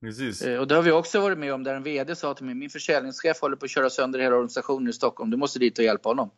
[0.00, 0.42] Precis.
[0.42, 2.54] Eh, och det har vi också varit med om där en VD sa till mig,
[2.54, 5.84] min försäljningschef håller på att köra sönder hela organisationen i Stockholm, du måste dit och
[5.84, 6.30] hjälpa honom.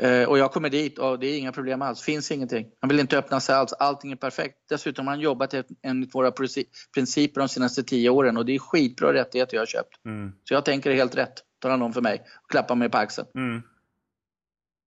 [0.00, 2.66] Eh, och jag kommer dit och det är inga problem alls, finns ingenting.
[2.80, 4.56] Han vill inte öppna sig alls, allting är perfekt.
[4.68, 6.32] Dessutom har han jobbat enligt våra
[6.94, 10.04] principer de senaste tio åren och det är skitbra rättigheter jag har köpt.
[10.04, 10.32] Mm.
[10.44, 13.28] Så jag tänker helt rätt, tar han om för mig och klappar mig på axeln.
[13.34, 13.62] Mm.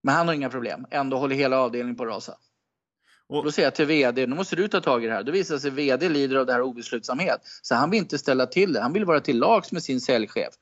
[0.04, 2.38] Men han har inga problem, ändå håller hela avdelningen på att rasa.
[3.28, 5.24] Och då säger jag till VD, nu måste du ta tag i det här.
[5.24, 7.40] Då visar sig VD lider av det här obeslutsamhet.
[7.62, 10.54] Så han vill inte ställa till det, han vill vara till lags med sin säljchef.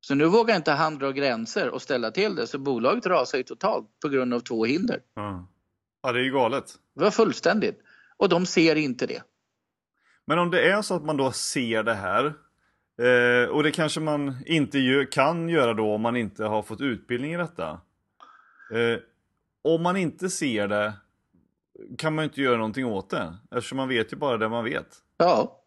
[0.00, 3.44] Så nu vågar inte han dra gränser och ställa till det, så bolaget rasar ju
[3.44, 5.00] totalt på grund av två hinder.
[5.16, 5.42] Mm.
[6.02, 6.74] Ja, det är ju galet.
[6.94, 7.80] Det var fullständigt.
[8.16, 9.22] Och de ser inte det.
[10.24, 12.24] Men om det är så att man då ser det här,
[13.02, 17.34] eh, och det kanske man inte kan göra då om man inte har fått utbildning
[17.34, 17.70] i detta.
[18.72, 18.98] Eh,
[19.62, 20.92] om man inte ser det
[21.98, 24.96] kan man inte göra någonting åt det, eftersom man vet ju bara det man vet.
[25.16, 25.62] Ja,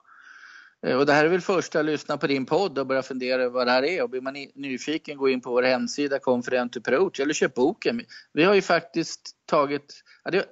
[0.83, 3.53] Eh, och det här är väl första lyssna på din podd och börja fundera över
[3.53, 4.03] vad det här är.
[4.03, 8.01] Och blir man nyfiken, gå in på vår hemsida Confident Approach eller köp boken.
[8.33, 10.03] Vi har ju faktiskt tagit,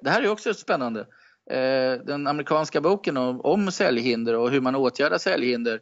[0.01, 0.99] det, här är också spännande.
[1.51, 5.79] Eh, den amerikanska boken om, om säljhinder och hur man åtgärdar säljhinder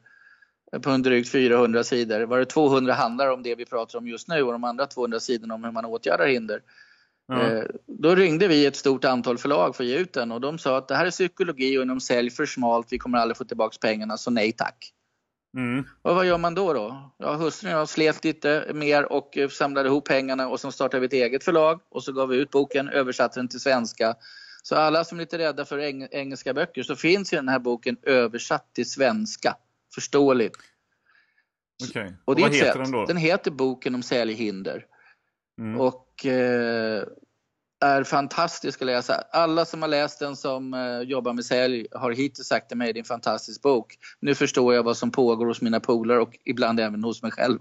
[0.74, 2.22] eh, på en drygt 400 sidor.
[2.22, 5.20] Var det 200 handlar om det vi pratar om just nu och de andra 200
[5.20, 6.62] sidorna om hur man åtgärdar hinder.
[7.30, 10.60] Eh, då ringde vi ett stort antal förlag för att ge ut den och de
[10.60, 13.46] sa att det här är psykologi och inom sälj för smalt, vi kommer aldrig få
[13.46, 14.94] tillbaka pengarna så nej tack.
[15.58, 15.86] Mm.
[16.02, 16.74] Och vad gör man då?
[16.74, 17.14] då?
[17.18, 21.06] Ja, hustrun och jag slet lite mer och samlade ihop pengarna och så startade vi
[21.06, 24.16] ett eget förlag och så gav vi ut boken, översatte den till svenska.
[24.64, 27.60] Så alla som är lite rädda för eng engelska böcker så finns ju den här
[27.60, 29.56] boken översatt till svenska,
[29.96, 30.58] förståeligt.
[31.90, 32.12] Okay.
[32.26, 33.06] och, och vad heter den då?
[33.06, 34.86] Den heter Boken om säljhinder.
[35.60, 35.80] Mm.
[35.80, 37.04] Och eh,
[37.82, 39.24] är fantastisk att läsa.
[39.32, 42.94] Alla som har läst den som eh, jobbar med sälj har hittills sagt till mig
[42.94, 43.98] det är en fantastisk bok.
[44.20, 47.60] Nu förstår jag vad som pågår hos mina polare och ibland även hos mig själv.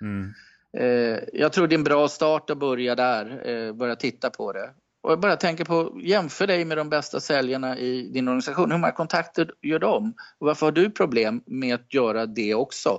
[0.00, 0.32] Mm.
[0.78, 4.52] Eh, jag tror det är en bra start att börja där, eh, börja titta på
[4.52, 4.70] det.
[5.02, 8.70] Och jag bara tänker på, jämför dig med de bästa säljarna i din organisation.
[8.70, 10.14] Hur många kontakter gör de?
[10.38, 12.98] Och varför har du problem med att göra det också?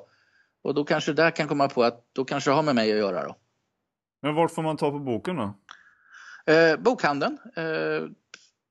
[0.63, 2.91] Och då kanske det där kan komma på att då kanske det har med mig
[2.91, 3.35] att göra då.
[4.21, 5.53] Men vart får man ta på boken då?
[6.53, 7.37] Eh, bokhandeln.
[7.55, 8.09] Eh,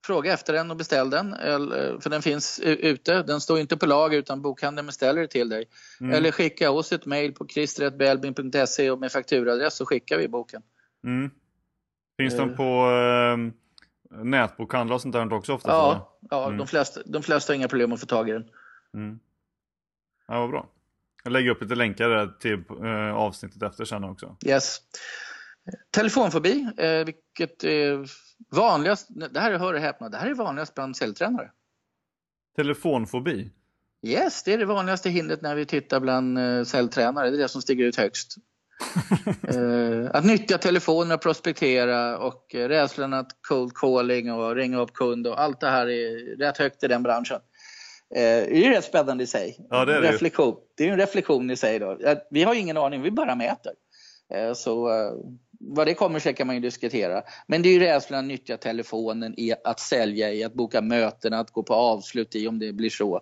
[0.06, 1.32] fråga efter den och beställ den.
[1.32, 1.58] Eh,
[2.00, 3.22] för den finns ute.
[3.22, 5.64] Den står inte på lager utan bokhandeln beställer det till dig.
[6.00, 6.14] Mm.
[6.14, 10.62] Eller skicka oss ett mejl på christer.belbin.se och med fakturaadress så skickar vi boken.
[11.04, 11.30] Mm.
[12.18, 12.56] Finns den eh.
[12.56, 13.36] på eh,
[14.24, 15.70] nätbokhandlar och sånt där också ofta?
[15.70, 16.58] Ja, ja mm.
[16.58, 18.48] de, flesta, de flesta har inga problem att få tag i den.
[18.94, 19.18] Mm.
[20.28, 20.68] Ja, vad bra.
[21.24, 24.36] Jag lägger upp lite länkar till eh, avsnittet efter sen också.
[24.46, 24.78] Yes.
[25.90, 28.06] Telefonfobi, eh, vilket är
[28.50, 31.50] vanligast, det här är, hör och häpna, det här är vanligast bland säljtränare.
[32.56, 33.50] Telefonfobi?
[34.06, 37.48] Yes, det är det vanligaste hindret när vi tittar bland eh, säljtränare, det är det
[37.48, 38.36] som stiger ut högst.
[39.48, 45.26] eh, att nyttja telefonen och prospektera och rädslan att cold calling och ringa upp kund
[45.26, 47.40] och allt det här är rätt högt i den branschen.
[48.14, 49.66] Det är ju rätt spännande i sig.
[49.70, 50.12] Ja, det är det.
[50.12, 50.56] Reflektion.
[50.76, 51.78] Det är en reflektion i sig.
[51.78, 51.98] Då.
[52.30, 53.72] Vi har ingen aning, vi bara mäter.
[54.54, 54.88] Så
[55.60, 57.22] vad det kommer sig kan man ju diskutera.
[57.46, 61.32] Men det är ju rädslan att nyttja telefonen i att sälja i, att boka möten,
[61.32, 63.20] att gå på avslut i om det blir så.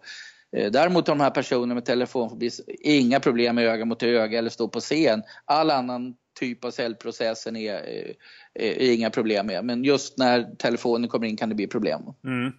[0.56, 4.50] Eh, däremot har de här personerna med telefonfobi inga problem med öga mot öga eller
[4.50, 5.22] stå på scen.
[5.44, 8.14] All annan typ av säljprocessen är, eh,
[8.54, 9.64] är, är inga problem med.
[9.64, 12.02] Men just när telefonen kommer in kan det bli problem.
[12.24, 12.52] Mm.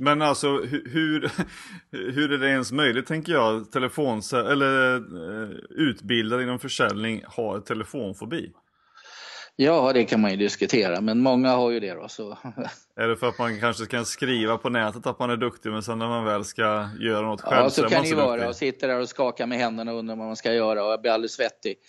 [0.00, 1.30] Men alltså hur,
[1.90, 8.52] hur är det ens möjligt tänker jag, telefons eller eh, utbildade inom försäljning har telefonfobi?
[9.56, 12.08] Ja, det kan man ju diskutera, men många har ju det då.
[12.08, 12.38] Så.
[12.96, 15.82] Är det för att man kanske kan skriva på nätet att man är duktig, men
[15.82, 18.48] sen när man väl ska göra något själv ja, så, så kan det ju vara.
[18.48, 21.00] Och sitter där och skakar med händerna och undrar vad man ska göra och jag
[21.00, 21.76] blir alldeles svettig.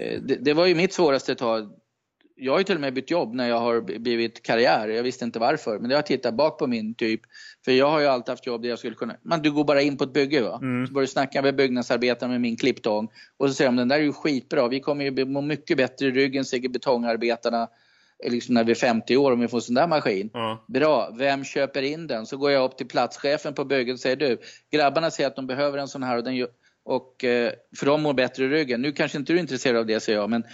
[0.00, 1.70] Eh, det, det var ju mitt svåraste tag
[2.40, 4.88] jag har ju till och med bytt jobb när jag har blivit karriär.
[4.88, 5.78] Jag visste inte varför.
[5.78, 7.20] Men jag har tittat bak på min typ.
[7.68, 9.16] För jag har ju alltid haft jobb där jag skulle kunna...
[9.22, 10.58] Men du går bara in på ett bygge va.
[10.62, 10.86] Mm.
[10.86, 13.08] Så börjar du snacka med byggnadsarbetaren med min klipptång.
[13.36, 14.68] Och så säger de den där är ju skitbra.
[14.68, 17.68] Vi kommer ju må mycket bättre i ryggen säger betongarbetarna.
[18.28, 20.30] Liksom när vi är 50 år om vi får en sån där maskin.
[20.34, 20.56] Mm.
[20.68, 22.26] Bra, vem köper in den?
[22.26, 24.38] Så går jag upp till platschefen på bygget och säger du,
[24.72, 26.46] grabbarna säger att de behöver en sån här och den
[26.84, 28.82] och, eh, för de mår bättre i ryggen.
[28.82, 30.44] Nu kanske inte du är intresserad av det, säger jag, men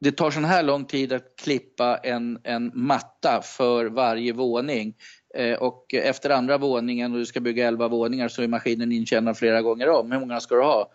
[0.00, 4.94] det tar så här lång tid att klippa en, en matta för varje våning.
[5.36, 9.38] Eh, och efter andra våningen och du ska bygga 11 våningar så är maskinen intjänad
[9.38, 10.12] flera gånger om.
[10.12, 10.90] Hur många ska du ha?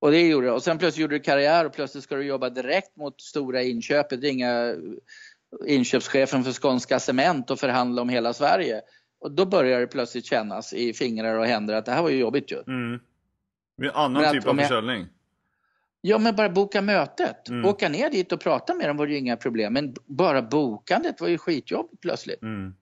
[0.00, 0.52] och det gjorde det.
[0.52, 4.22] Och sen plötsligt gjorde du karriär och plötsligt ska du jobba direkt mot stora inköpet.
[4.22, 4.74] Ringa
[5.66, 8.82] inköpschefen för Skånska Cement och förhandla om hela Sverige.
[9.20, 12.18] Och då börjar det plötsligt kännas i fingrar och händer att det här var ju
[12.18, 12.62] jobbigt ju.
[12.66, 13.00] Mm.
[13.76, 15.06] Med annan typ av försäljning?
[16.00, 17.48] Ja, men bara boka mötet.
[17.48, 17.64] Mm.
[17.64, 19.72] Åka ner dit och prata med dem var ju inga problem.
[19.72, 22.42] Men bara bokandet var ju skitjobbigt plötsligt.
[22.42, 22.74] Mm.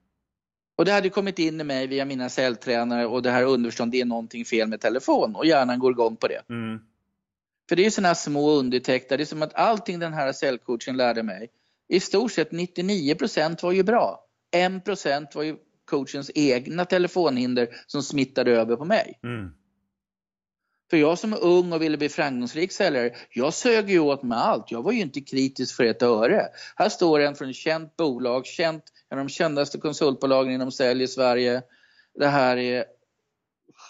[0.77, 4.01] Och det hade kommit in i mig via mina säljtränare och det här underförstånd, det
[4.01, 6.41] är någonting fel med telefon och hjärnan går igång på det.
[6.49, 6.79] Mm.
[7.69, 10.97] För det är ju sådana små undertäckta, det är som att allting den här säljcoachen
[10.97, 11.49] lärde mig,
[11.89, 14.23] i stort sett 99% var ju bra.
[14.55, 15.55] 1% var ju
[15.85, 19.19] coachens egna telefonhinder som smittade över på mig.
[19.23, 19.51] Mm.
[20.89, 24.37] För jag som är ung och ville bli framgångsrik säljare, jag sög ju åt mig
[24.37, 24.71] allt.
[24.71, 26.47] Jag var ju inte kritisk för ett öre.
[26.75, 31.03] Här står en från ett känt bolag, känt, en av de kändaste konsultbolagen inom sälj
[31.03, 31.61] i Sverige.
[32.19, 32.85] Det här är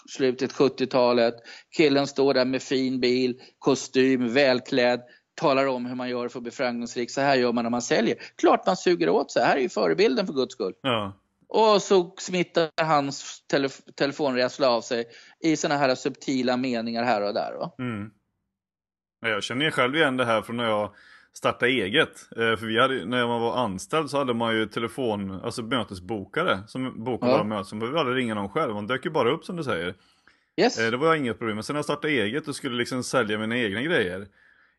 [0.08, 1.34] slutet 70-talet.
[1.76, 5.00] Killen står där med fin bil, kostym, välklädd,
[5.34, 7.10] talar om hur man gör för att bli framgångsrik.
[7.10, 8.16] Så här gör man när man säljer.
[8.36, 9.44] Klart man suger åt sig.
[9.44, 10.74] Här är ju förebilden för guds skull.
[10.82, 11.20] Ja.
[11.48, 15.04] Och så smittar hans telef telefonrädsla av sig
[15.40, 17.52] i såna här subtila meningar här och där.
[17.58, 17.74] Va?
[17.78, 18.10] Mm.
[19.20, 20.94] Jag känner själv igen det här från när jag
[21.32, 22.28] starta eget.
[22.36, 26.58] Eh, för vi hade, när man var anställd så hade man ju telefon, alltså mötesbokare
[26.66, 27.44] som bokade ja.
[27.44, 27.64] möten.
[27.64, 29.94] Så man behövde aldrig ringa någon själv, man dök ju bara upp som du säger.
[30.56, 30.78] Yes.
[30.78, 31.56] Eh, det var inget problem.
[31.56, 34.26] Men sen när jag startade eget och skulle liksom sälja mina egna grejer.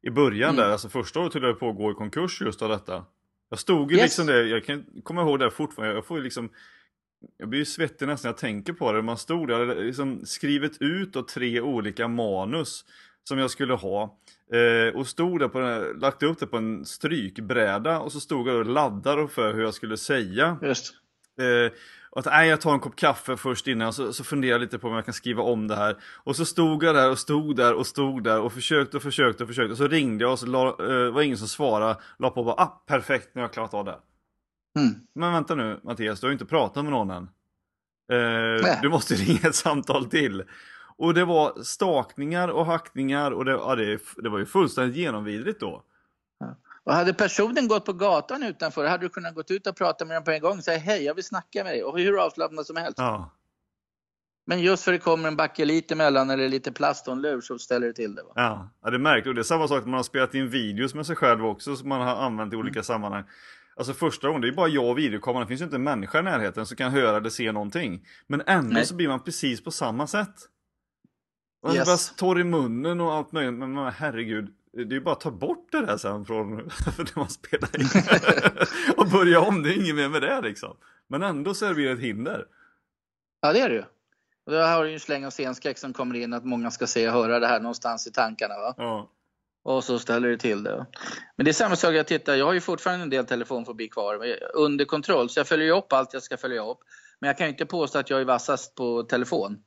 [0.02, 0.56] I början mm.
[0.56, 3.06] där, alltså första året höll jag på att gå i konkurs just av detta.
[3.50, 4.04] Jag stod ju yes.
[4.04, 6.50] liksom där, jag kan komma ihåg det fortfarande, jag får ju liksom
[7.38, 9.02] jag blir ju svettig nästan när jag tänker på det.
[9.02, 12.86] Man stod där, jag hade liksom skrivit ut då tre olika manus
[13.24, 14.18] som jag skulle ha.
[14.54, 18.48] Eh, och stod där på den, lagt upp det på en strykbräda och så stod
[18.48, 20.58] jag och laddade för hur jag skulle säga.
[20.62, 20.94] Just.
[21.40, 21.72] Eh,
[22.12, 24.80] och att nej, jag tar en kopp kaffe först innan, så, så funderar jag lite
[24.80, 25.98] på om jag kan skriva om det här.
[26.16, 29.44] Och så stod jag där och stod där och stod där och försökte och försökte
[29.44, 29.72] och försökte.
[29.72, 32.00] Och så ringde jag och så la, eh, var ingen som svarade.
[32.20, 34.00] La på och bara, ah, perfekt, nu har jag klarat av det.
[34.80, 34.96] Mm.
[35.16, 37.30] Men vänta nu Mattias, du har ju inte pratat med någon än.
[38.12, 40.44] Eh, du måste ringa ett samtal till.
[40.98, 45.60] Och det var stakningar och hackningar och det, ja, det, det var ju fullständigt genomvidrigt
[45.60, 45.84] då.
[46.90, 50.18] Och hade personen gått på gatan utanför hade du kunnat gått ut och prata med
[50.18, 52.66] dem på en gång och säga hej, jag vill snacka med dig och hur avslappnat
[52.66, 52.98] som helst.
[52.98, 53.36] Ja.
[54.46, 57.60] Men just för det kommer en bakelit emellan eller lite plast och en lur så
[57.60, 58.24] ställer det till det.
[58.24, 58.32] Va?
[58.36, 59.28] Ja, ja det är märkligt.
[59.28, 61.76] Och det är samma sak när man har spelat in videos med sig själv också
[61.76, 62.84] som man har använt i olika mm.
[62.84, 63.24] sammanhang.
[63.76, 66.20] Alltså första gången, det är bara jag och videokameran, det finns ju inte en människa
[66.20, 68.06] i närheten som kan höra eller se någonting.
[68.28, 68.86] Men ändå Nej.
[68.86, 70.36] så blir man precis på samma sätt.
[71.64, 71.86] Man yes.
[71.86, 74.54] bara torr i munnen och allt möjligt, men herregud.
[74.74, 77.88] Det är ju bara att ta bort det där sen från när man spelar in.
[78.98, 80.78] och börja om, det är inget mer med det liksom.
[81.08, 82.46] Men ändå så blir det ett hinder.
[83.42, 83.84] Ja det är det ju.
[84.46, 86.88] Och då har du ju en släng av scenskräck som kommer in att många ska
[86.88, 88.56] se och höra det här någonstans i tankarna.
[88.58, 88.74] Va?
[88.78, 89.10] Ja.
[89.64, 90.86] Och så ställer det till det.
[91.36, 94.26] Men det är samma sak, jag tittar, jag har ju fortfarande en del telefonfobi kvar
[94.54, 95.30] under kontroll.
[95.30, 96.80] Så jag följer upp allt jag ska följa upp.
[97.20, 99.64] Men jag kan ju inte påstå att jag är vassast på telefon.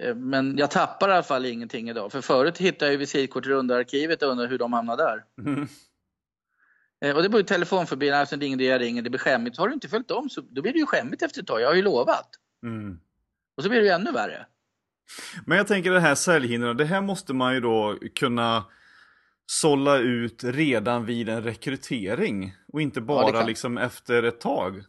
[0.00, 2.12] Eh, men jag tappar i alla fall ingenting idag.
[2.12, 5.24] För förut hittade jag ju visitkort i rundarkivet och undrade hur de hamnade där.
[5.38, 5.68] Mm.
[7.16, 9.58] Och det telefonfobi, alltså det är ingen jag ringer, det blir skämmigt.
[9.58, 11.68] Har du inte följt om så då blir det ju skämmigt efter ett tag, jag
[11.68, 12.28] har ju lovat.
[12.62, 13.00] Mm.
[13.56, 14.46] Och så blir det ju ännu värre.
[15.46, 18.64] Men jag tänker det här säljhindren, det här måste man ju då kunna
[19.46, 24.84] sålla ut redan vid en rekrytering och inte bara ja, liksom efter ett tag.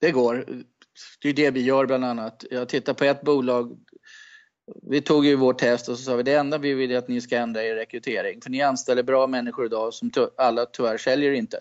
[0.00, 0.46] Det går.
[1.22, 2.44] Det är det vi gör bland annat.
[2.50, 3.78] Jag tittar på ett bolag.
[4.82, 7.08] Vi tog ju vårt test och så sa vi det enda vi vill är att
[7.08, 8.40] ni ska ändra er rekrytering.
[8.40, 11.60] För ni anställer bra människor idag som alla tyvärr säljer inte.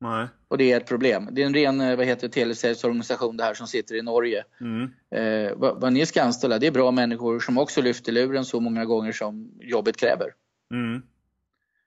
[0.00, 0.28] Nej.
[0.48, 1.28] Och det är ett problem.
[1.32, 4.44] Det är en ren eh, vad heter telesäljsorganisation det här som sitter i Norge.
[4.60, 4.90] Mm.
[5.10, 8.60] Eh, vad, vad, ni ska anställa det är bra människor som också lyfter luren så
[8.60, 10.34] många gånger som jobbet kräver.
[10.74, 11.02] Mm.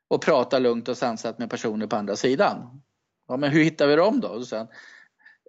[0.07, 2.82] Och pratar lugnt och sansat med personer på andra sidan.
[3.28, 4.28] Ja, men hur hittar vi dem då?
[4.28, 4.67] Och sen,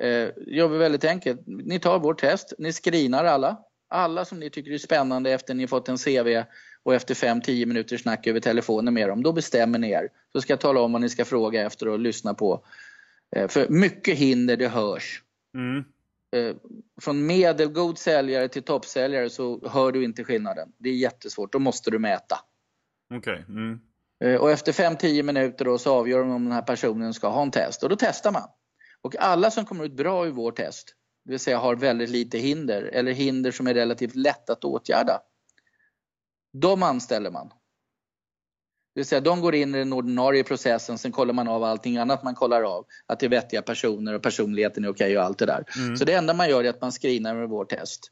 [0.01, 1.41] eh, gör vi väldigt enkelt.
[1.47, 3.59] Ni tar vårt test, ni screenar alla.
[3.89, 6.45] Alla som ni tycker är spännande efter ni fått en CV
[6.83, 10.09] och efter 5-10 minuters snack över telefonen med dem, då bestämmer ni er.
[10.33, 12.67] Så ska jag tala om vad ni ska fråga efter och lyssna på.
[13.37, 15.23] Eh, för mycket hinder, det hörs.
[15.55, 15.85] Mm.
[16.37, 16.57] Eh,
[17.01, 20.73] från medelgod säljare till toppsäljare så hör du inte skillnaden.
[20.79, 22.37] Det är jättesvårt, då måste du mäta.
[23.15, 23.33] Okej.
[23.33, 23.55] Okay.
[23.57, 23.81] Mm.
[24.25, 27.43] Eh, och efter 5-10 minuter då så avgör de om den här personen ska ha
[27.43, 28.49] en test och då testar man.
[29.05, 30.95] Och alla som kommer ut bra i vår test,
[31.25, 35.21] det vill säga har väldigt lite hinder eller hinder som är relativt lätt att åtgärda,
[36.53, 37.49] de anställer man.
[38.95, 41.97] Det vill säga de går in i den ordinarie processen, sen kollar man av allting
[41.97, 42.87] annat man kollar av.
[43.07, 45.65] Att det är vettiga personer och personligheten är okej okay och allt det där.
[45.77, 45.97] Mm.
[45.97, 48.11] Så det enda man gör är att man screenar med vår test.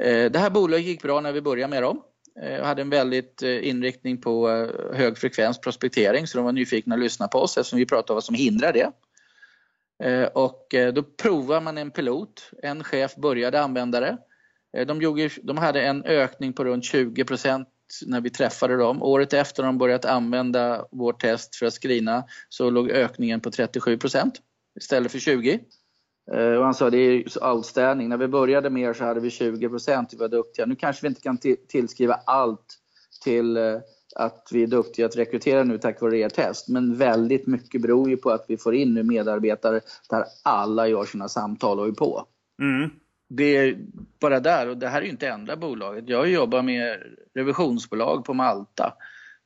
[0.00, 2.02] Eh, det här bolaget gick bra när vi började med dem.
[2.34, 6.52] Jag eh, hade en väldigt eh, inriktning på eh, hög frekvens prospektering så de var
[6.52, 8.92] nyfikna att lyssna på oss eftersom vi pratade om vad som hindrar det.
[10.02, 12.50] Eh, och eh, då provar man en pilot.
[12.62, 14.18] En chef började använda det.
[14.76, 17.64] Eh, de, de hade en ökning på runt 20%
[18.06, 19.02] när vi träffade dem.
[19.02, 24.30] Året efter de börjat använda vårt test för att screena så låg ökningen på 37%
[24.80, 25.60] istället för 20
[26.58, 28.08] och han sa det är outstanding.
[28.08, 30.66] När vi började med er så hade vi 20 vi var duktiga.
[30.66, 31.38] Nu kanske vi inte kan
[31.68, 32.78] tillskriva allt
[33.24, 33.58] till
[34.18, 36.68] att vi är duktiga att rekrytera nu tack vare er test.
[36.68, 41.04] Men väldigt mycket beror ju på att vi får in nu medarbetare där alla gör
[41.04, 42.26] sina samtal och är på.
[42.62, 42.90] Mm.
[43.28, 43.78] Det är
[44.20, 46.08] bara där, och det här är ju inte enda bolaget.
[46.08, 46.98] Jag jobbar med
[47.34, 48.92] revisionsbolag på Malta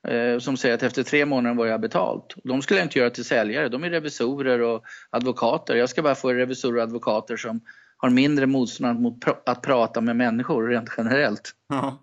[0.08, 2.34] Eh, som säger att efter tre månader var jag betalt.
[2.44, 5.76] De skulle jag inte göra till säljare, de är revisorer och advokater.
[5.76, 7.60] Jag ska bara få revisorer och advokater som
[7.96, 11.50] har mindre motstånd mot att prata med människor rent generellt.
[11.68, 11.98] Ja.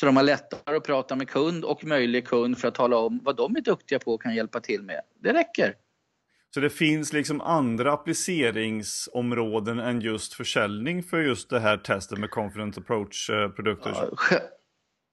[0.00, 3.20] Så de har lättare att prata med kund och möjlig kund för att tala om
[3.22, 5.00] vad de är duktiga på och kan hjälpa till med.
[5.22, 5.74] Det räcker.
[6.54, 12.30] Så det finns liksom andra appliceringsområden än just försäljning för just det här testet med
[12.30, 13.90] Confident Approach-produkter?
[14.30, 14.40] Ja,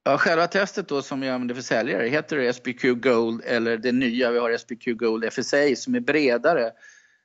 [0.05, 4.31] Ja, själva testet då som vi använder för säljare heter SPQ Gold eller det nya,
[4.31, 6.71] vi har SPQ Gold FSA som är bredare.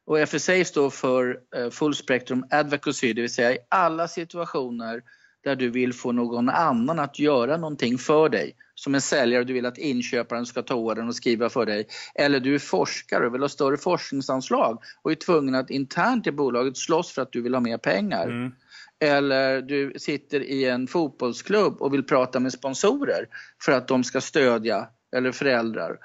[0.07, 5.03] Och FSA står för eh, Full Spectrum Advocacy, det vill säga i alla situationer
[5.49, 8.57] där du vill få någon annan att göra någonting för dig.
[8.75, 11.87] Som en säljare, du vill att inköparen ska ta ordern och skriva för dig.
[12.15, 16.33] Eller du är forskare och vill ha större forskningsanslag och är tvungen att internt i
[16.33, 18.27] bolaget slåss för att du vill ha mer pengar.
[18.27, 18.53] Mm.
[19.01, 23.27] Eller du sitter i en fotbollsklubb och vill prata med sponsorer
[23.65, 25.99] för att de ska stödja, eller föräldrar.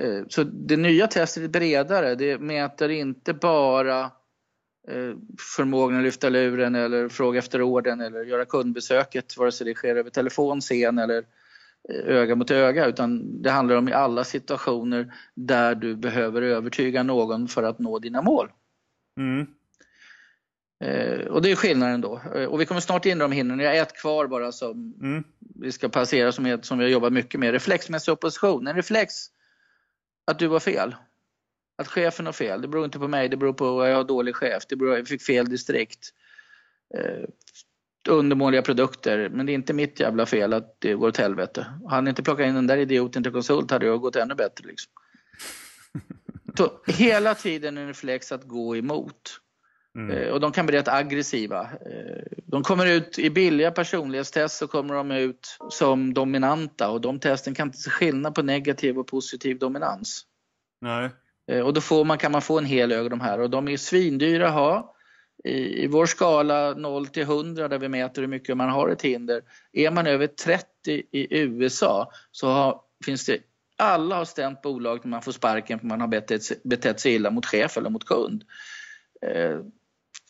[0.00, 2.14] Eh, så det nya testet är bredare.
[2.14, 4.10] Det mäter inte bara
[5.56, 9.96] förmågan att lyfta luren eller fråga efter orden eller göra kundbesöket, vare sig det sker
[9.96, 11.18] över telefon, scen eller
[11.88, 17.02] eh, öga mot öga, utan det handlar om i alla situationer där du behöver övertyga
[17.02, 18.50] någon för att nå dina mål.
[19.20, 19.46] Mm.
[20.84, 22.20] Eh, och det är skillnaden då.
[22.34, 23.58] Eh, och vi kommer snart in i de hindren.
[23.58, 25.24] Jag har ett kvar bara som mm.
[25.38, 27.52] vi ska passera som, är, som vi har jobbat mycket med.
[27.52, 28.66] Reflexmässig opposition.
[28.66, 29.12] En reflex
[30.26, 30.94] att du var fel.
[31.78, 32.62] Att chefen har fel.
[32.62, 34.62] Det beror inte på mig, det beror på att jag har dålig chef.
[34.68, 36.08] Det beror på att jag fick fel distrikt.
[36.94, 37.28] Eh,
[38.08, 39.28] undermåliga produkter.
[39.28, 41.66] Men det är inte mitt jävla fel att det går åt helvete.
[41.88, 44.66] Hade ni inte plockat in den där idioten till konsult hade jag gått ännu bättre.
[44.66, 44.92] Liksom.
[46.86, 49.40] hela tiden en reflex att gå emot.
[49.96, 50.10] Mm.
[50.10, 51.62] Eh, och de kan bli rätt aggressiva.
[51.62, 57.20] Eh, de kommer ut i billiga personlighetstest så kommer de ut som dominanta och de
[57.20, 60.24] testen kan inte se skillnad på negativ och positiv dominans.
[60.80, 61.10] Nej.
[61.48, 63.50] Eh, och då får man, kan man få en hel ög av de här och
[63.50, 64.94] de är svindyra att ha.
[65.44, 69.02] I, I vår skala 0 till 100 där vi mäter hur mycket man har ett
[69.02, 69.42] hinder.
[69.72, 70.66] Är man över 30
[71.10, 73.38] i USA så har, finns det
[73.78, 77.30] alla har stämt bolaget när man får sparken för man har betett, betett sig illa
[77.30, 78.44] mot chef eller mot kund.
[79.26, 79.58] Eh,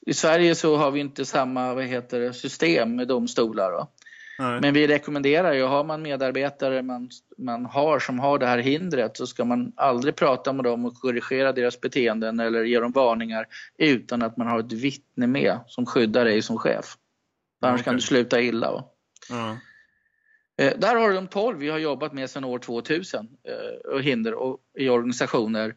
[0.07, 3.73] I Sverige så har vi inte samma vad heter det, system med domstolar.
[3.73, 3.91] Då.
[4.39, 9.17] Men vi rekommenderar ju, har man medarbetare man, man har som har det här hindret
[9.17, 13.47] så ska man aldrig prata med dem och korrigera deras beteenden eller ge dem varningar
[13.79, 16.97] utan att man har ett vittne med som skyddar dig som chef.
[17.63, 17.85] Annars okay.
[17.85, 18.73] kan du sluta illa.
[18.73, 18.85] Va?
[19.31, 19.57] Mm.
[20.81, 24.35] där har du de 12 vi har jobbat med sedan år 2000 eh, och hinder
[24.35, 25.75] och, i organisationer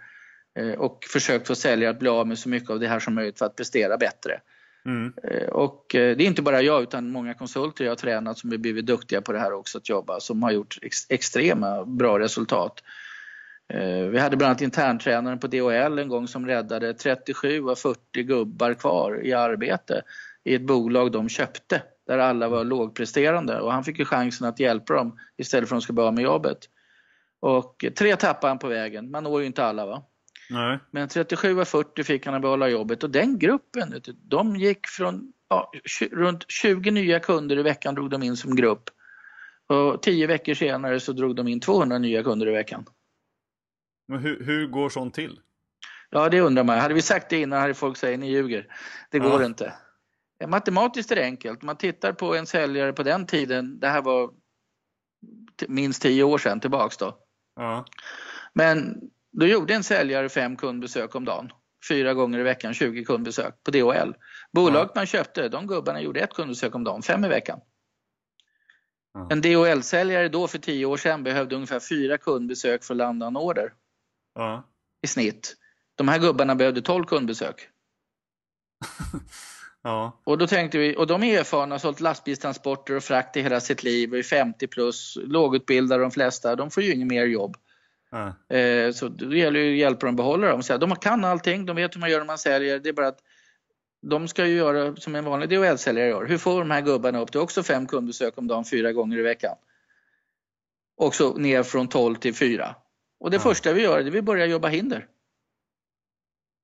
[0.60, 3.16] Eh, och försökt få säljare att bli av med så mycket av det här som
[3.16, 4.42] möjligt för att prestera bättre.
[4.86, 5.14] Mm.
[5.24, 8.52] Eh, och eh, det är inte bara jag utan många konsulter jag har tränat som
[8.52, 12.20] har blivit duktiga på det här också att jobba som har gjort ex extrema bra
[12.20, 12.84] resultat.
[13.74, 18.24] Eh, vi hade bland annat interntränaren på DHL en gång som räddade 37 av 40
[18.24, 20.02] gubbar kvar i arbete
[20.44, 24.60] i ett bolag de köpte där alla var lågpresterande och han fick ju chansen att
[24.60, 26.58] hjälpa dem istället för att de skulle börja med jobbet.
[27.40, 30.04] Och tre tappade han på vägen, man når ju inte alla va.
[30.52, 30.80] Nej.
[30.92, 35.34] Men 37 av 40 fick han att behålla jobbet och den gruppen, de gick från
[35.50, 35.72] ja,
[36.12, 38.90] runt 20 nya kunder i veckan drog de in som grupp.
[39.68, 42.86] Och 10 veckor senare så drog de in 200 nya kunder i veckan.
[44.08, 45.40] Men hur, hur går sånt till?
[46.10, 46.80] Ja, det undrar man.
[46.80, 48.68] Hade vi sagt det innan hade folk sagt ni ljuger.
[49.12, 49.46] Det går ja.
[49.46, 49.74] inte.
[50.48, 51.62] Matematiskt är det enkelt.
[51.62, 54.32] Man tittar på en säljare på den tiden, det här var
[55.68, 57.18] minst 10 år sedan tillbaks då.
[57.56, 57.86] Ja.
[58.54, 61.52] Men då gjorde en säljare fem kundbesök om dagen.
[61.88, 64.14] Fyra gånger i veckan, 20 kundbesök på DHL.
[64.52, 65.00] Bolaget ja.
[65.00, 67.60] man köpte, de gubbarna gjorde ett kundbesök om dagen, fem i veckan.
[69.14, 69.28] Ja.
[69.32, 73.38] En DHL-säljare då för tio år sedan behövde ungefär fyra kundbesök för att landa en
[73.38, 73.74] order.
[74.36, 74.70] Ja.
[75.02, 75.56] I snitt.
[75.96, 77.70] De här gubbarna behövde 12 kundbesök.
[79.84, 80.22] ja.
[80.24, 83.60] Och då tänkte vi, och de är erfarna, har sålt lastbilstransporter och frakt i hela
[83.60, 87.58] sitt liv och är 50 plus, lågutbildade de flesta, de får ju inget mer jobb.
[88.14, 88.94] Mm.
[88.94, 90.62] Så det gäller ju att hjälpa dem att behålla dem.
[90.80, 92.80] de kan allting, de vet hur man gör när man säljer.
[92.80, 93.20] Det är bara att
[94.02, 96.26] de ska ju göra som en vanlig DHL-säljare gör.
[96.26, 99.22] Hur får de här gubbarna upp till också fem kundbesök om dagen fyra gånger i
[99.22, 99.56] veckan?
[100.98, 102.76] Också ner från 12 till 4.
[103.20, 103.42] Och det ja.
[103.42, 105.08] första vi gör är att vi börjar jobba hinder.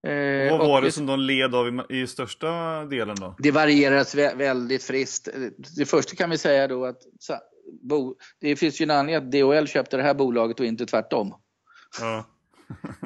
[0.07, 3.35] Eh, vad var det som de led av i, i, största delen då?
[3.39, 5.29] Det varierar väldigt friskt.
[5.77, 7.01] Det första kan vi säga då att
[7.81, 11.35] bo, det finns ju en anledning att DHL köpte det här bolaget och inte tvärtom.
[11.99, 12.25] Ja.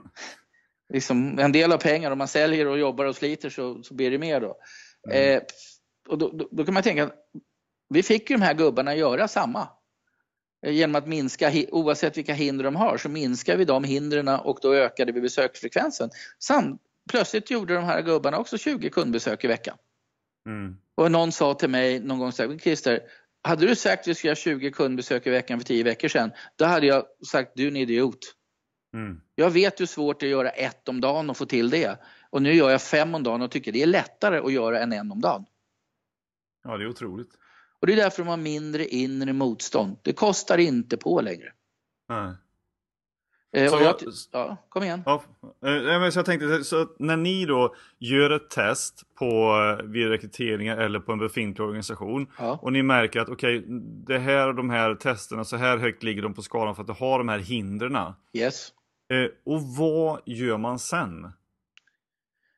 [0.93, 4.12] liksom, en del av pengar, om man säljer och jobbar och sliter så, så blir
[4.12, 4.57] det mer då.
[5.09, 5.38] Mm.
[5.38, 5.43] Eh,
[6.07, 7.16] och då, då, då, kan man tänka att
[7.89, 9.68] vi fick ju de här gubbarna göra samma.
[10.66, 14.59] Eh, genom att minska, oavsett vilka hinder de har, så minskar vi de hindren och
[14.62, 16.09] då ökade vi besöksfrekvensen.
[16.39, 16.78] Sam,
[17.09, 19.78] plötsligt gjorde de här gubbarna också 20 kundbesök i veckan.
[20.45, 20.78] Mm.
[20.95, 22.99] Och någon sa till mig någon gång så här, Christer,
[23.44, 26.32] hade du sagt att vi ska göra 20 kundbesök i veckan för 10 veckor sedan,
[26.56, 28.36] då hade jag sagt du är en idiot.
[28.94, 29.22] Mm.
[29.36, 32.00] Jag vet hur svårt det är att göra ett om dagen och få till det.
[32.30, 34.94] Och nu gör jag fem om dagen och tycker det är lättare att göra än
[34.94, 35.46] en om dagen.
[36.64, 37.32] Ja, det är otroligt.
[37.80, 39.98] Och det är därför de har mindre inre motstånd.
[40.02, 41.54] Det kostar inte på längre.
[42.10, 42.34] Nej.
[43.54, 43.95] Eh, Så jag,
[44.32, 45.04] ja, kom igen.
[45.06, 45.24] Ja,
[45.66, 49.26] eh, men så jag tänkte, så när ni då gör ett test på
[49.80, 52.60] eh, vid rekryteringar eller på en befintlig organisation Ja.
[52.62, 53.64] och ni märker att okej,
[54.08, 56.88] det här och de här testerna, så här högt ligger de på skalan för att
[56.88, 57.97] du har de här hindren.
[58.34, 58.70] Yes.
[59.45, 61.32] Och vad gör man sen?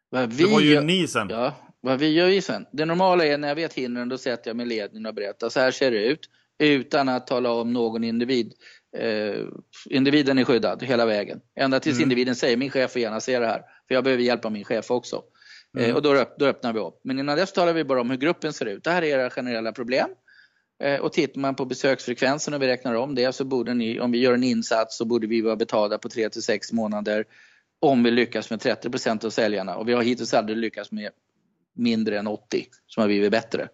[0.09, 1.27] Vad vi, vad gör gör- ni sen?
[1.29, 2.65] Ja, vad vi gör ju sen.
[2.71, 5.49] Det normala är när jag vet hindren, då sätter jag mig i ledningen och berättar
[5.49, 6.29] så här ser det ut.
[6.59, 8.53] Utan att tala om någon individ.
[8.97, 9.45] Eh,
[9.89, 11.41] individen är skyddad hela vägen.
[11.55, 12.03] Ända tills Mm.
[12.03, 13.61] individen säger min chef får gärna se det här.
[13.87, 15.23] För jag behöver hjälp av min chef också.
[15.77, 15.95] Eh, Mm.
[15.95, 16.99] och då, då öppnar vi upp.
[17.03, 18.83] Men innan dess talar vi bara om hur gruppen ser ut.
[18.83, 20.09] Det här är era generella problem.
[20.83, 24.11] Eh, och tittar man på besöksfrekvensen och vi räknar om det så borde ni, om
[24.11, 27.25] vi gör en insats så borde vi vara betalda på 3 till 6 månader
[27.81, 31.09] om vi lyckas med 30% av säljarna och vi har hittills aldrig lyckats med
[31.75, 33.67] mindre än 80 som har blivit bättre.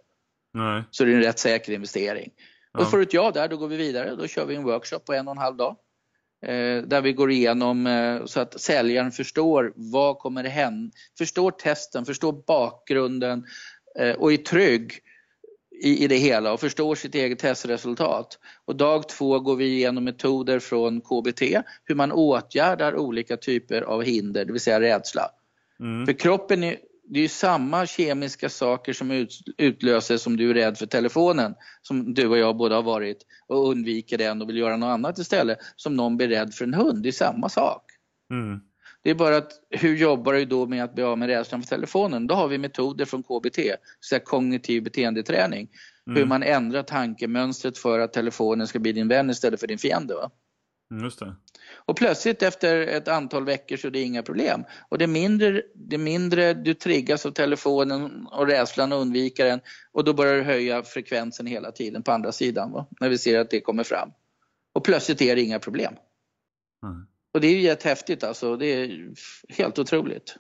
[0.54, 0.84] Nej.
[0.92, 2.32] Så det är en rätt säker investering.
[2.80, 4.16] Och får du ett ja där, då går vi vidare.
[4.16, 5.76] Då kör vi en workshop på en och en halv dag.
[6.46, 12.06] Eh, där vi går igenom eh, så att säljaren förstår vad kommer hända, förstår testen,
[12.06, 13.46] förstår bakgrunden
[14.00, 15.00] eh, och är trygg
[15.82, 18.40] i, i det hela och förstår sitt eget testresultat.
[18.66, 21.42] Och dag två går vi igenom metoder från KBT,
[21.86, 25.32] hur man åtgärdar olika typer av hinder, det vill säga rädsla.
[25.80, 26.06] Mm.
[26.06, 26.78] För kroppen är,
[27.10, 31.56] det är ju samma kemiska saker som ut, utlöser som du är rädd för telefonen,
[31.82, 35.18] som du och jag båda har varit och undviker den och vill göra något annat
[35.18, 37.04] istället, som någon blir rädd för en hund.
[37.04, 37.84] Det är samma sak.
[38.34, 38.60] Mm.
[39.04, 41.70] Det är bara att hur jobbar du då med att bli av med rädslan för
[41.76, 42.28] telefonen?
[42.28, 43.60] Då har vi metoder från KBT,
[44.00, 45.70] så kognitiv beteendeträning.
[46.06, 46.30] Hur Mm.
[46.30, 50.16] man ändrar tankemönstret för att telefonen ska bli din vän istället för din fiende.
[50.16, 50.32] Va?
[50.92, 51.36] Mm, Just det.
[51.90, 54.64] Och plötsligt efter ett antal veckor så är det inga problem.
[54.90, 59.60] Och det mindre, det mindre du triggas av telefonen och rädslan och undviker den
[59.92, 62.88] och då börjar du höja frekvensen hela tiden på andra sidan va?
[63.00, 64.10] när vi ser att det kommer fram.
[64.74, 65.94] Och plötsligt är det inga problem.
[66.84, 67.08] Mm.
[67.34, 68.56] Och det är ju jättehäftigt alltså.
[68.56, 69.10] Det är
[69.50, 70.36] helt otroligt.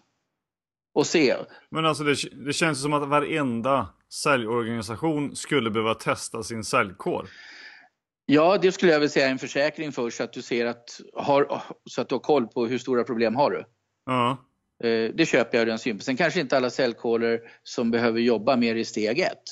[0.99, 1.35] Att se.
[1.69, 3.87] Men alltså det, det känns som att varenda
[4.23, 7.29] säljorganisation skulle behöva testa sin säljkår.
[8.31, 11.61] Ja, det skulle jag vilja säga en försäkring först så att du ser att, har,
[11.89, 13.63] så att du har koll på hur stora problem har du.
[14.05, 14.37] Ja.
[14.83, 16.05] Eh, Det köper jag ur den synpunkten.
[16.05, 19.43] Sen kanske inte alla säljkårer som behöver jobba mer i steg ett.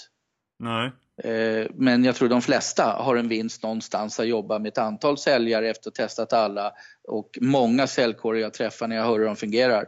[0.59, 0.91] Nej.
[1.23, 5.17] Eh, Men jag tror de flesta har en vinst någonstans att jobba med ett antal
[5.17, 6.71] säljare efter att ha testat alla
[7.07, 9.86] och många säljkårer jag träffar när jag hör hur de fungerar.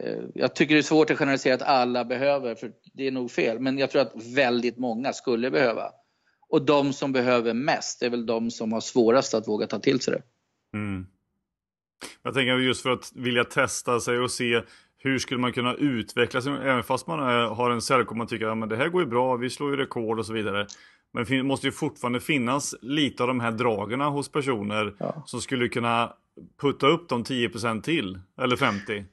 [0.00, 3.30] Eh, Jag tycker det är svårt att generalisera att alla behöver, för det är nog
[3.30, 5.90] fel, men jag tror att väldigt många skulle behöva.
[6.48, 10.00] Och de som behöver mest är väl de som har svårast att våga ta till
[10.00, 10.22] sig det.
[10.78, 11.06] Mm.
[12.22, 14.62] Jag tänker just för att vilja testa sig och se
[14.98, 17.18] hur skulle man kunna utveckla sig, även fast man
[17.56, 19.76] har en säljkår man tycker att ja, det här går ju bra, vi slår ju
[19.76, 20.66] rekord och så vidare.
[21.12, 25.22] Men det måste ju fortfarande finnas lite av de här dragen hos personer Ja.
[25.26, 26.12] som skulle kunna
[26.60, 29.04] putta upp de 10% till, eller 50.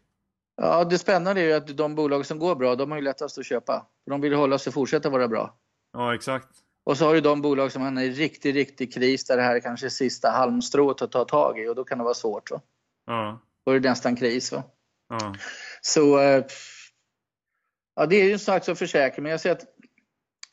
[0.57, 3.37] Ja, det spännande är ju att de bolag som går bra, de har ju lättast
[3.37, 3.85] att köpa.
[4.05, 5.55] De vill hålla sig och fortsätta vara bra.
[5.93, 6.47] Ja, exakt.
[6.83, 9.55] Och så har du de bolag som hamnar i riktig, riktig kris där det här
[9.55, 12.51] är kanske sista halmstrået att ta tag i och då kan det vara svårt.
[12.51, 12.61] Va?
[13.05, 14.51] Ja, Då är det nästan kris.
[14.51, 14.63] Va?
[15.09, 15.35] ja.
[15.81, 16.45] Så eh,
[17.95, 19.23] ja, det är ju en slags försäkring.
[19.23, 19.65] Men jag, ser att,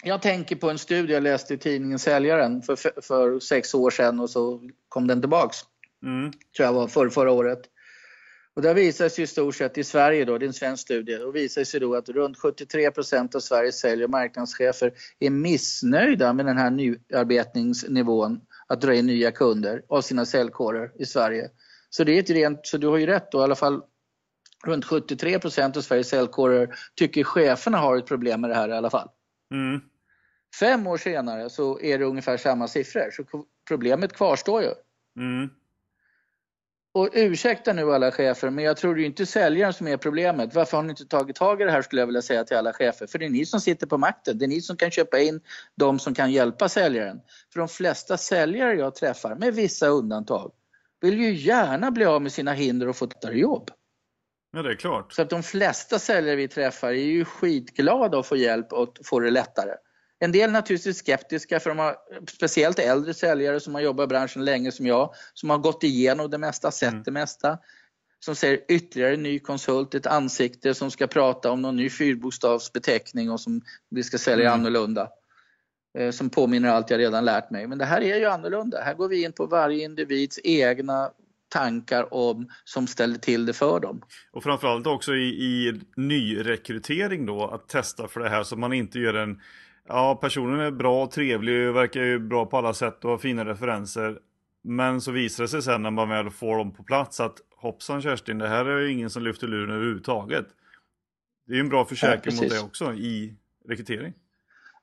[0.05, 4.21] jag tänker på en studie jag läste i tidningen Säljaren för, för sex år sedan
[4.21, 5.57] och så kom den tillbaks.
[6.03, 6.33] Mm.
[6.57, 7.61] tror jag var för förra året.
[8.59, 11.17] Och där visar sig i stort sett i Sverige då, det är en svensk studie,
[11.17, 16.33] och visar sig då att runt 73 procent av Sveriges sälj och marknadschefer är missnöjda
[16.33, 21.51] med den här nyarbetningsnivån att dra in nya kunder av sina säljkårer i Sverige.
[21.91, 23.83] Så det är ett rent, så du har ju rätt då, i alla fall
[24.67, 28.73] runt 73 procent av Sveriges säljkårer tycker cheferna har ett problem med det här i
[28.73, 29.09] alla fall.
[29.55, 29.81] Mm.
[30.61, 34.71] Fem år senare så är det ungefär samma siffror, så problemet kvarstår ju.
[35.19, 35.51] Mm.
[36.93, 40.55] Och ursäkta nu alla chefer, men jag tror det är inte säljaren som är problemet.
[40.55, 42.73] Varför har ni inte tagit tag i det här skulle jag vilja säga till alla
[42.73, 43.07] chefer.
[43.07, 44.39] För det är ni som sitter på makten.
[44.39, 45.41] Det är ni som kan köpa in
[45.77, 47.21] de som kan hjälpa säljaren.
[47.53, 50.53] För de flesta säljare jag träffar, med vissa undantag,
[51.01, 53.71] vill ju gärna bli av med sina hinder och få ett jobb.
[54.53, 55.13] Ja, det är klart.
[55.13, 59.21] Så att de flesta säljare vi träffar är ju skitglada att få hjälp och få
[59.21, 59.75] det lättare.
[60.21, 61.97] En del naturligtvis skeptiska för de har
[62.31, 66.31] speciellt äldre säljare som har jobbat i branschen länge som jag, som har gått igenom
[66.31, 67.03] det mesta, sett Mm.
[67.03, 67.59] det mesta.
[68.21, 73.31] Som ser ytterligare en ny konsult, ett ansikte som ska prata om någon ny fyrbokstavsbeteckning
[73.31, 73.61] och som
[73.91, 74.61] vi ska sälja Mm.
[74.61, 75.09] annorlunda.
[75.99, 77.67] Eh, Som påminner allt jag redan lärt mig.
[77.67, 78.81] Men det här är ju annorlunda.
[78.83, 81.11] Här går vi in på varje individs egna
[81.49, 84.03] tankar om som ställer till det för dem.
[84.33, 88.99] Och framförallt också i, i nyrekrytering då att testa för det här så man inte
[88.99, 89.41] gör en
[89.89, 93.19] Ja, personen är bra och trevlig och verkar ju bra på alla sätt och har
[93.19, 94.19] fina referenser.
[94.63, 98.03] Men så visar det sig sen när man väl får dem på plats att hoppsan
[98.03, 100.47] Kerstin, det här är ju ingen som lyfter luren överhuvudtaget.
[101.47, 103.35] Det är ju en bra försäkring ja, mot det också i
[103.69, 104.13] rekrytering.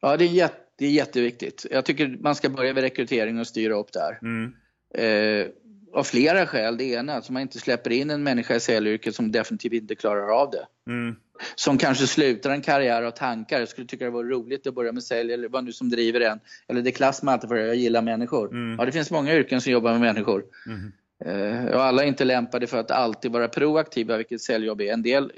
[0.02, 1.66] Ja, det är, jätte, det är jätteviktigt.
[1.72, 4.20] Jag tycker man ska börja med rekrytering och styra upp där.
[4.22, 4.54] Mm.
[4.94, 5.48] Eh,
[5.96, 6.78] av flera skäl.
[6.78, 9.96] Det ena är att man inte släpper in en människa i säljyrket som definitivt inte
[9.96, 10.92] klarar av det.
[10.92, 11.16] Mm.
[11.56, 13.60] Som kanske slutar en karriär av tankar.
[13.60, 16.22] Jag skulle tycka det var roligt att börja med sälj eller vad nu som driver
[16.22, 16.40] en.
[16.68, 18.52] Eller det klass man alltid för jag gillar människor.
[18.52, 18.76] Mm.
[18.80, 20.44] Ja, det finns många yrken som jobbar med människor.
[20.66, 20.92] Mm.
[21.26, 24.94] Eh, och alla är inte lämpade för att alltid vara proaktiva, vilket säljjobb är.
[24.94, 25.32] En del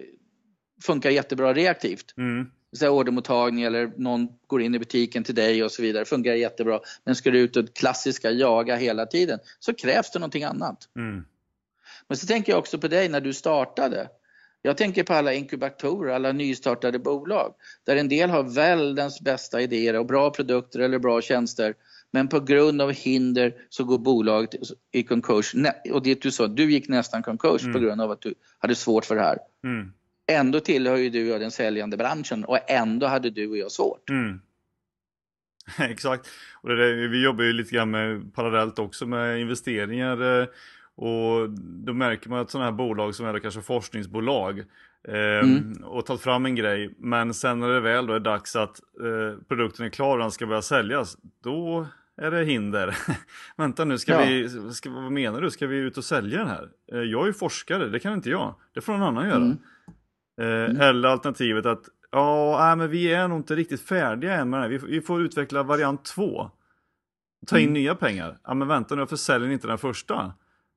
[0.82, 2.14] funkar jättebra reaktivt.
[2.18, 6.06] Mm så ordermottagning eller någon går in i butiken till dig och så vidare.
[6.06, 6.80] fungerar jättebra.
[7.04, 10.90] Men ska du ut och klassiska jaga hela tiden så krävs det någonting annat.
[10.96, 11.26] Mm.
[12.08, 14.10] Men så tänker jag också på dig när du startade.
[14.62, 17.54] Jag tänker på alla inkubatorer, alla nystartade bolag
[17.84, 21.74] där en del har världens bästa idéer och bra produkter eller bra tjänster
[22.12, 24.56] men på grund av hinder så går bolaget
[24.92, 25.54] i konkurs.
[25.92, 27.74] Och det du sa, du gick nästan konkurs mm.
[27.74, 29.38] på grund av att du hade svårt för det här.
[29.64, 29.94] Mm.
[30.28, 33.72] Ändå tillhör ju du och jag den säljande branschen och ändå hade du och jag
[33.72, 34.10] svårt.
[34.10, 34.42] Mm.
[35.80, 36.30] Exakt.
[36.62, 40.42] Och där, vi jobbar ju lite grann med, parallellt också med investeringar.
[40.42, 40.48] Eh,
[40.96, 44.60] och då märker man att sådana här bolag som är kanske forskningsbolag
[45.08, 45.74] eh, mm.
[45.84, 46.96] och tagit fram en grej.
[46.98, 50.32] Men sen när det väl då är dags att eh, produkten är klar och den
[50.32, 51.18] ska börja säljas.
[51.44, 51.88] Då
[52.22, 52.98] är det hinder.
[53.58, 54.26] Vänta nu, ska ja.
[54.26, 55.52] vi, ska, vad menar du?
[55.52, 56.70] Ska vi ut och sälja den här?
[56.94, 58.56] Eh, jag är ju forskare, det kan inte jag.
[58.74, 59.36] Det får någon annan göra.
[59.36, 59.58] Mm.
[60.42, 60.82] Eh, mm.
[60.82, 64.88] Eller alternativet att ja, men vi är nog inte riktigt färdiga än med det här.
[64.88, 66.52] Vi, får utveckla variant 2.
[67.48, 67.74] Ta in mm.
[67.74, 68.38] nya pengar.
[68.44, 70.34] Ja men vänta nu, varför säljer ni inte den första?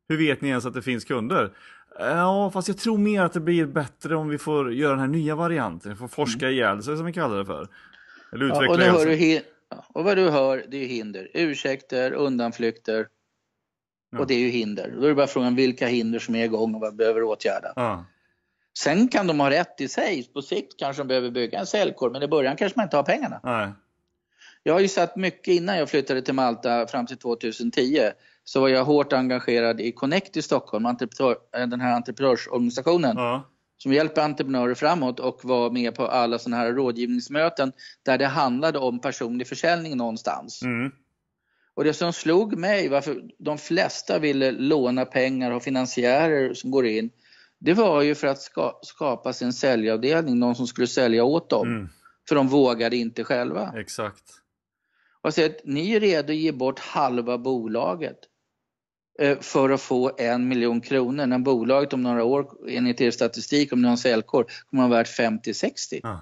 [0.08, 1.52] Hur vet ni ens att det finns kunder?
[1.98, 5.06] Ja, fast jag tror mer att det blir bättre om vi får göra den här
[5.06, 5.92] nya varianten.
[5.92, 6.54] Vi får forska mm.
[6.54, 7.68] ihjäl sig som vi kallar det för.
[8.32, 9.42] Eller utveckla ja, och, hör du
[9.88, 11.28] och vad du hör, det är hinder.
[11.34, 13.06] Ursäkter, undanflykter.
[14.10, 14.18] Ja.
[14.18, 14.94] Och det är ju hinder.
[14.96, 17.72] Då är det bara frågan vilka hinder som är igång och vad behöver åtgärda.
[17.76, 18.04] Ja.
[18.82, 20.30] Sen kan de ha rätt i sig.
[20.32, 23.04] På sikt kanske de behöver bygga en säljkår, men i början kanske man inte har
[23.04, 23.40] pengarna.
[23.42, 23.68] Nej.
[24.62, 28.10] Jag har ju satt mycket innan jag flyttade till Malta fram till 2010
[28.44, 30.96] så var jag hårt engagerad i Connect i Stockholm,
[31.52, 33.16] den här entreprenörsorganisationen.
[33.16, 33.50] Ja.
[33.76, 37.72] Som hjälper entreprenörer framåt och var med på alla sådana här rådgivningsmöten
[38.02, 40.62] där det handlade om personlig försäljning någonstans.
[40.62, 40.92] Mm.
[41.74, 46.86] Och det som slog mig, varför de flesta ville låna pengar och finansiärer som går
[46.86, 47.10] in,
[47.60, 51.68] det var ju för att ska, skapa sin säljavdelning, någon som skulle sälja åt dem.
[51.68, 51.88] Mm.
[52.28, 53.72] För de vågade inte själva.
[53.76, 54.24] Exakt.
[55.22, 58.18] Och så att ni är redo att ge bort halva bolaget
[59.18, 63.72] eh, för att få en miljon kronor när bolaget om några år, enligt er statistik,
[63.72, 66.00] om ni har en säljkår, kommer att vara värt 50-60.
[66.02, 66.18] Ah.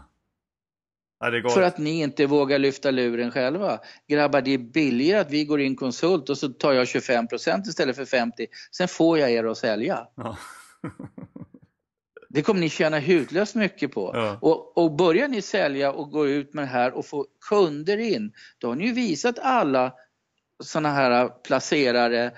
[1.21, 3.81] Ja, för att ni inte vågar lyfta luren själva.
[4.09, 7.97] Grabbar, det är billigare att vi går in konsult och så tar jag 25% istället
[7.97, 8.47] för 50.
[8.73, 10.07] Sen får jag er att sälja.
[10.17, 10.37] Ja.
[12.29, 14.11] Det kommer ni tjäna hutlöst mycket på.
[14.15, 14.39] Ja.
[14.41, 18.33] Och, och börjar ni sälja och gå ut med det här och få kunder in,
[18.59, 19.93] då har ni ju visat alla
[20.65, 22.33] sådana här placerare,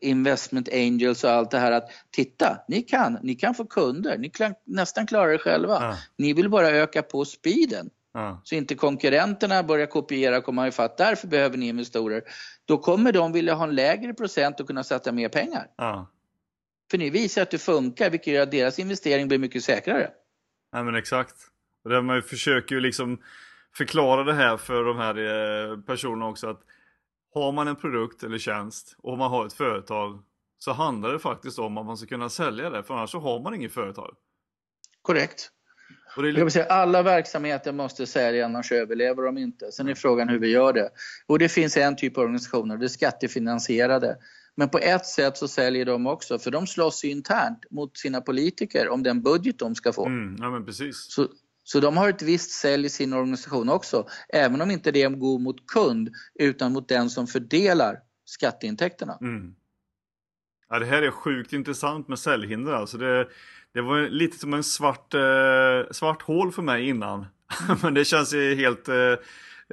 [0.00, 4.30] investment angels och allt det här att titta, ni kan, ni kan få kunder, ni
[4.30, 5.72] kan nästan klara det själva.
[5.72, 5.96] Ja.
[6.18, 7.90] Ni vill bara öka på speeden.
[8.14, 8.40] Ja.
[8.44, 10.96] Så inte konkurrenterna börjar kopiera och komma ifatt.
[10.96, 12.22] Därför behöver ni investorer.
[12.64, 15.66] Då kommer de vilja ha en lägre procent och kunna sätta mer pengar.
[15.76, 16.10] Ja.
[16.94, 20.10] För ni visar att det funkar vilket gör att deras investering blir mycket säkrare.
[20.72, 21.34] Ja men exakt.
[21.84, 23.18] Och där man försöker ju liksom
[23.76, 26.60] förklara det här för de här eh, personerna också att
[27.34, 30.22] har man en produkt eller tjänst och man har ett företag
[30.58, 33.40] så handlar det faktiskt om att man ska kunna sälja det för annars så har
[33.40, 34.16] man inget företag.
[35.02, 35.50] Korrekt.
[36.16, 36.48] Och det är...
[36.48, 39.72] Säga, alla verksamheter måste sälja annars överlever de inte.
[39.72, 40.90] Sen är frågan hur vi gör det.
[41.26, 44.16] Och det finns en typ av organisationer, det är skattefinansierade.
[44.56, 48.88] Men på ett sätt så säljer de också, för de slåss internt mot sina politiker
[48.88, 50.06] om den budget de ska få.
[50.06, 51.06] Mm, ja, men precis.
[51.10, 51.28] Så,
[51.64, 55.38] så de har ett visst sälj i sin organisation också, även om inte det går
[55.38, 59.18] mot kund utan mot den som fördelar skatteintäkterna.
[59.20, 59.54] Mm.
[60.68, 62.72] Ja, det här är sjukt intressant med säljhinder.
[62.72, 63.28] Alltså det,
[63.72, 67.26] det var lite som en svart, eh, svart hål för mig innan.
[67.82, 69.14] Men det känns ju helt eh,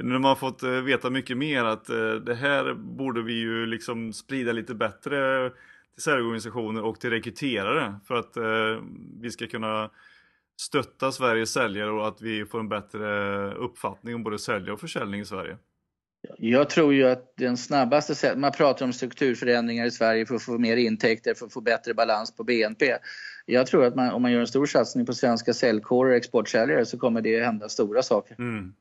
[0.04, 3.66] nu har man fått eh, veta mycket mer att eh, det här borde vi ju
[3.66, 5.50] liksom sprida lite bättre
[5.94, 8.84] till säljorganisationer och till rekryterare för att eh,
[9.22, 9.90] vi ska kunna
[10.62, 15.22] stötta Sveriges säljare och att vi får en bättre uppfattning om både säljare och försäljning
[15.22, 15.58] i Sverige.
[16.38, 20.44] Jag tror ju att den snabbaste sättet, man pratar om strukturförändringar i Sverige för att
[20.44, 22.98] få mer intäkter, för att få bättre balans på BNP.
[23.46, 26.86] Jag tror att man, om man gör en stor satsning på svenska säljkårer och exportsäljare
[26.86, 28.36] så kommer det hända stora saker.
[28.40, 28.74] Mm.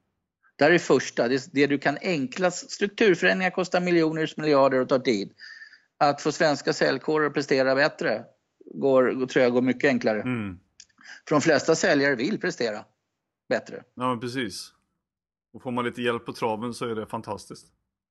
[0.61, 4.99] Det här är första, det, det du kan enklast, strukturförändringar kostar miljoner, miljarder och tar
[4.99, 5.33] tid.
[5.99, 8.25] Att få svenska säljkårer att prestera bättre
[8.75, 10.21] går, tror jag går mycket enklare.
[10.21, 10.59] Mm.
[11.29, 12.85] För de flesta säljare vill prestera
[13.49, 13.83] bättre.
[13.95, 14.73] Ja, men precis.
[15.53, 17.67] Och får man lite hjälp på traven så är det fantastiskt.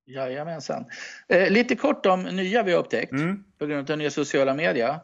[0.06, 0.86] Jajamensan.
[1.28, 3.43] Eh, lite kort om nya vi har upptäckt mm.
[3.58, 5.02] på grund av nya sociala media.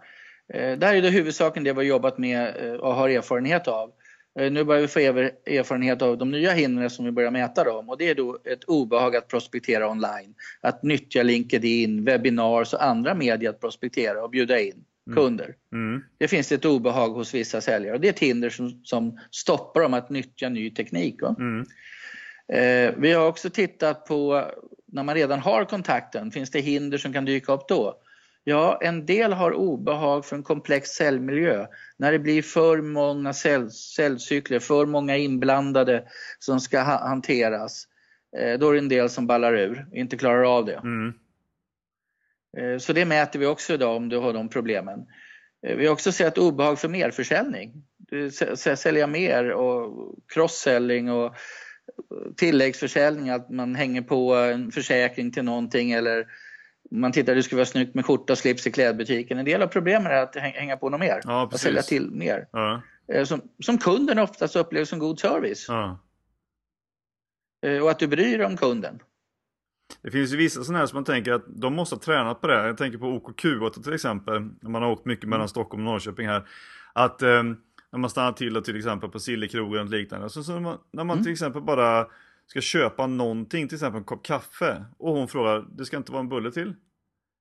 [0.54, 3.92] Eh, där är det huvudsakligen det vi har jobbat med eh, och har erfarenhet av.
[4.40, 7.90] Eh, nu börjar vi få erfarenhet av de nya hindren som vi börjar mäta dem
[7.90, 10.36] och det är då ett obehag att prospektera online.
[10.62, 15.16] Att nyttja LinkedIn, webinars och andra medier att prospektera och bjuda in mm.
[15.16, 15.56] kunder.
[15.72, 16.04] Mm.
[16.18, 19.82] Det finns ett obehag hos vissa säljare och det är ett hinder som, som stoppar
[19.82, 21.22] dem att nyttja ny teknik.
[21.22, 21.66] Mm.
[22.48, 24.52] Eh, vi har också tittat på
[24.86, 28.02] när man redan har kontakten, finns det hinder som kan dyka upp då?
[28.48, 31.68] Ja, en del har obehag för en komplex cellmiljö.
[31.98, 36.04] När det blir för många cell, cellcykler, för många inblandade
[36.40, 37.88] som ska ha, hanteras,
[38.38, 40.82] eh, då är det en del som ballar ur, inte klarar av det.
[40.84, 41.14] Mm.
[42.58, 45.06] Eh, så det mäter vi också idag om du har de problemen.
[45.68, 47.84] Eh, vi har också sett obehag för merförsäljning.
[48.76, 51.36] Sälja mer och cross-selling och
[52.38, 56.26] tilläggsförsäljning, att man hänger på en försäkring till någonting eller
[56.92, 59.40] man tittar, det skulle vara snyggt med skjorta och slips i klädbutiken.
[59.40, 61.22] En del av problemet är att hänga på något mer.
[61.24, 62.48] Ja, att sälja till mer.
[62.52, 62.82] Ja.
[63.08, 65.66] Eh, som, som kunden oftast upplever som god service.
[65.68, 66.00] Ja.
[67.66, 69.00] Eh, och att du bryr dig om kunden.
[70.02, 72.48] Det finns ju vissa sådana här som man tänker att de måste ha tränat på
[72.48, 72.68] det.
[72.68, 74.42] Jag tänker på OKQ8 till exempel.
[74.62, 76.48] När man har åkt mycket mellan Stockholm och Norrköping här.
[76.94, 77.44] Att eh,
[77.92, 80.30] när man stannar till till exempel på Sillekrogen och liknande.
[80.30, 81.24] Så, så när man, när man mm.
[81.24, 82.08] till exempel bara
[82.48, 84.86] ska köpa någonting, till exempel en kopp kaffe.
[84.98, 86.74] Och hon frågar, det ska inte vara en bulle till?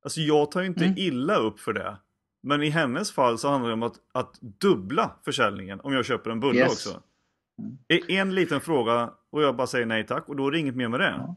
[0.05, 0.99] Alltså jag tar ju inte mm.
[0.99, 1.97] illa upp för det.
[2.43, 6.31] Men i hennes fall så handlar det om att, att dubbla försäljningen om jag köper
[6.31, 6.73] en bulle yes.
[6.73, 7.03] också.
[7.89, 8.05] Mm.
[8.09, 10.89] En liten fråga och jag bara säger nej tack och då är det inget mer
[10.89, 11.15] med det.
[11.19, 11.37] Ja.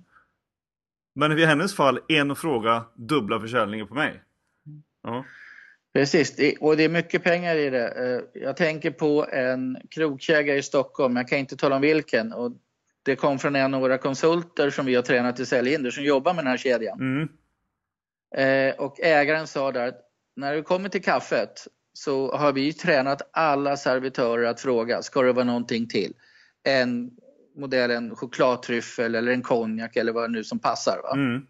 [1.16, 4.24] Men i hennes fall en fråga, dubbla försäljningen på mig.
[5.04, 5.26] Ja.
[5.94, 7.88] Precis, och det är mycket pengar i det.
[7.88, 12.34] Eh, jag tänker på en krogkedja i Stockholm, jag kan inte tala om vilken.
[12.34, 12.52] Och
[13.08, 16.34] det kom från en av våra konsulter som vi har tränat i säljhinder som jobbar
[16.34, 17.00] med den här kedjan.
[17.00, 17.30] Mm.
[18.36, 20.02] Eh, och ägaren sa där att
[20.36, 25.34] när du kommer till kaffet så har vi tränat alla servitörer att fråga, ska det
[25.34, 26.14] vara någonting till?
[26.64, 27.12] En
[27.56, 31.00] modell, en chokladtryffel eller en konjak eller vad det nu som passar.
[31.04, 31.14] Va?
[31.14, 31.48] Mm.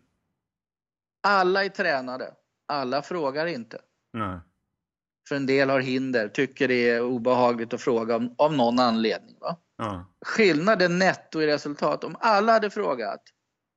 [1.28, 2.34] Alla är tränade,
[2.68, 3.82] alla frågar inte.
[4.14, 4.40] Nej.
[5.30, 9.38] För en del har hinder, tycker det är obehagligt att fråga om, av någon anledning.
[9.40, 9.58] Va?
[9.78, 10.06] Ja.
[10.26, 13.22] Skillnaden netto i resultat, om alla hade frågat,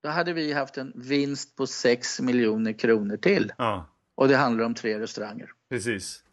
[0.03, 3.53] då hade vi haft en vinst på 6 miljoner kronor till.
[3.59, 3.89] Ja.
[4.15, 5.51] Och det handlar om tre restauranger.
[5.71, 6.25] Precis.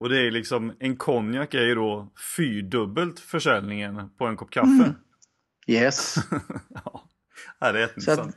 [0.00, 4.68] Och det är liksom, en konjak är ju då fyrdubbelt försäljningen på en kopp kaffe.
[4.68, 4.94] Mm.
[5.66, 6.16] Yes.
[6.84, 7.02] ja,
[7.58, 8.36] det är jätteintressant.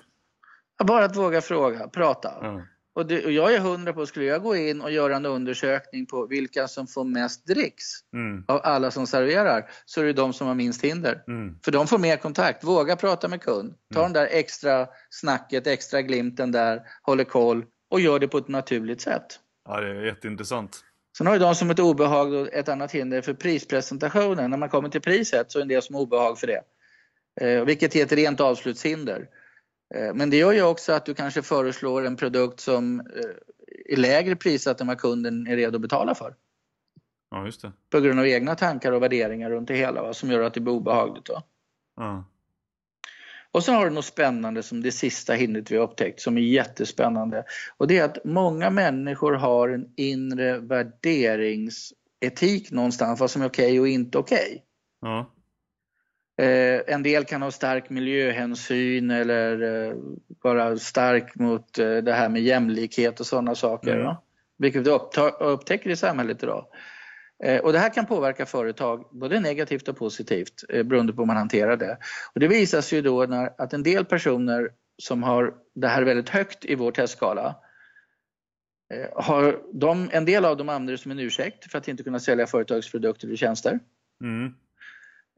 [0.83, 2.33] bara att våga fråga, prata.
[2.41, 2.61] Ja.
[2.95, 6.05] Och, det, och, jag är hundra på, skulle jag gå in och göra en undersökning
[6.05, 8.43] på vilka som får mest dricks mm.
[8.47, 11.23] av alla som serverar, så är det de som har minst hinder.
[11.27, 11.59] Mm.
[11.65, 14.13] För de får mer kontakt, våga prata med kund, ta mm.
[14.13, 19.01] den där extra snacket, extra glimten där, håller koll och gör det på ett naturligt
[19.01, 19.39] sätt.
[19.67, 20.79] Ja, det är jätteintressant.
[21.17, 24.51] Sen har ju de som ett obehag och ett annat hinder för prispresentationen.
[24.51, 26.61] När man kommer till priset så är det en del som har obehag för det.
[27.41, 29.27] Eh, vilket är ett rent avslutshinder.
[29.95, 33.05] Eh, men det gör ju också att du kanske föreslår en produkt som eh,
[33.85, 36.35] är lägre prissatt än vad kunden är redo att betala för.
[37.31, 37.71] Ja, just det.
[37.89, 40.59] På grund av egna tankar och värderingar runt det hela va, som gör att det
[40.59, 41.29] blir obehagligt.
[41.29, 41.43] Va?
[41.95, 42.25] Ja.
[43.51, 46.41] Och så har du något spännande som det sista hindret vi har upptäckt som är
[46.41, 47.43] jättespännande.
[47.77, 53.65] Och det är att många människor har en inre värderingsetik någonstans vad som är okej
[53.65, 54.45] okay och inte okej.
[54.45, 54.59] Okay.
[55.01, 55.34] Ja.
[56.37, 59.95] Eh, en del kan ha stark miljöhänsyn eller eh,
[60.41, 63.99] vara stark mot eh, det här med jämlikhet och sådana saker.
[63.99, 64.15] Mm.
[64.57, 64.89] Vilket vi
[65.39, 66.65] upptäcker i samhället idag.
[67.43, 71.27] Eh, och det här kan påverka företag både negativt och positivt eh, beroende på hur
[71.27, 71.97] man hanterar det.
[72.33, 76.03] Och det visar sig ju då när, att en del personer som har det här
[76.03, 77.55] väldigt högt i vår testskala
[78.93, 82.03] eh, har de, en del av dem använder det som en ursäkt för att inte
[82.03, 83.79] kunna sälja företagsprodukter och tjänster.
[84.21, 84.53] Mm.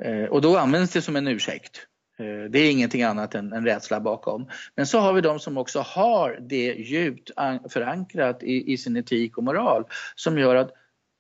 [0.04, 1.88] Eh, och då används det som en ursäkt.
[2.20, 4.50] Eh, det är ingenting annat än en rädsla bakom.
[4.76, 7.32] Men så har vi de som också har det djupt
[7.70, 9.84] förankrat i, i sin etik och moral
[10.16, 10.72] som gör att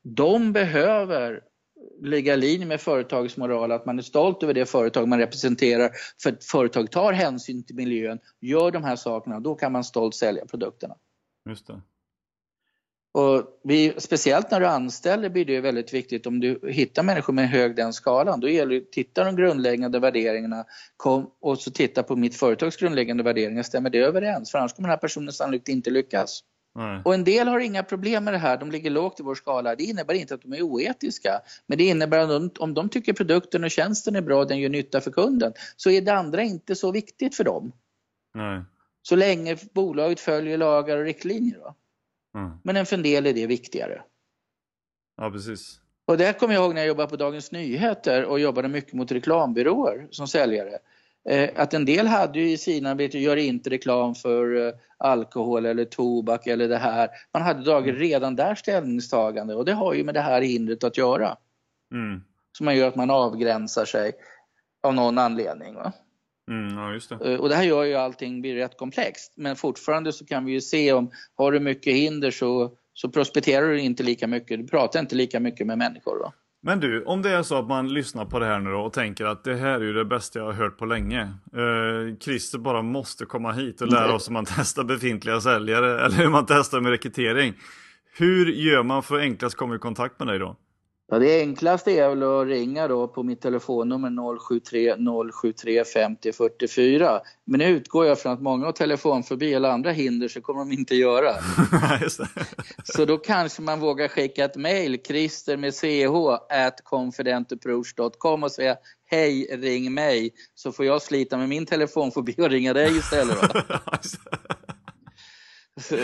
[0.04, 1.41] de behöver
[2.02, 5.91] ligga i linje med företagets moral, att man är stolt över det företag man representerar
[6.24, 10.16] för att företag tar hänsyn till miljön, gör de här sakerna, då kan man stolt
[10.16, 10.95] sälja produkterna.
[11.49, 11.82] Just det.
[13.18, 17.49] Och vi, speciellt när du anställer blir det väldigt viktigt om du hittar människor med
[17.49, 18.39] hög den skalan.
[18.39, 20.65] Då gäller det att titta de grundläggande värderingarna
[20.98, 23.64] kom, och så titta på mitt företags grundläggande värderingar.
[23.64, 24.52] Stämmer det överens?
[24.52, 26.41] För annars kommer den här personen sannolikt inte lyckas.
[26.76, 27.02] Nej.
[27.06, 29.76] Och en del har inga problem med det här, de ligger lågt i vår skala.
[29.76, 33.14] Det innebär inte att de är oetiska, men det innebär att de, om de tycker
[33.14, 36.41] produkten och tjänsten är bra och den gör nytta för kunden, så är det andra
[36.41, 37.72] inte så viktigt för dem.
[38.35, 38.61] Nej.
[39.02, 41.60] Så länge bolaget följer lagar och riktlinjer.
[41.60, 41.76] Va?
[42.38, 42.51] Mm.
[42.64, 44.01] Men för en del är det viktigare.
[45.18, 45.80] Ja, precis.
[46.05, 49.11] Och det kommer jag ihåg när jag jobbade på Dagens Nyheter och jobbade mycket mot
[49.11, 50.77] reklambyråer som säljare.
[51.30, 54.73] Eh, att en del hade ju i sina, vet du, gör inte reklam för eh,
[54.97, 57.09] alkohol eller tobak eller det här.
[57.34, 58.01] Man hade dragit mm.
[58.01, 61.38] redan där ställningstagande och det har ju med det här hindret att göra.
[61.91, 62.23] Mm.
[62.57, 64.11] Som man gör att man avgränsar sig
[64.84, 65.76] av någon anledning.
[65.76, 65.93] Va?
[66.52, 67.34] Mm, ja, just det.
[67.34, 69.34] Eh, och det här gör ju allting blir rätt komplext.
[69.38, 73.68] Men fortfarande så kan vi ju se om har du mycket hinder så, så prospekterar
[73.68, 74.60] du inte lika mycket.
[74.60, 76.19] Du pratar inte lika mycket med människor.
[76.19, 76.34] Då.
[76.61, 78.94] Men du, om det är så att man lyssnar på det här nu då och
[78.94, 81.22] tänker att det här är ju det bästa jag har hört på länge.
[81.22, 86.15] Eh, Christer bara måste komma hit och lära oss hur man testar befintliga säljare eller
[86.15, 87.53] hur man testar med rekrytering.
[88.18, 90.56] Hur gör man för att enklast komma i kontakt med dig då?
[91.09, 94.95] Ja, det enklaste är väl att ringa då på mitt telefonnummer 073
[95.31, 97.21] 073 50 44.
[97.45, 100.71] Men nu utgår jag från att många har telefonfobi eller andra hinder så kommer de
[100.71, 101.34] inte göra.
[102.84, 105.84] så då kanske man vågar skicka ett mejl, Christer med ch
[106.49, 110.34] at confidentapproach.com och säga hej, ring mig.
[110.55, 113.38] Så får jag slita med min telefonfobi och ringa dig istället.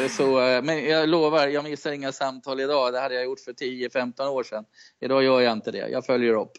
[0.10, 2.94] Så, eh, men jag lovar, jag missar inga samtal idag.
[2.94, 4.66] Det hade jag gjort för 10-15 år sedan.
[5.02, 5.90] Idag gör jag inte det.
[5.90, 6.52] Jag följer upp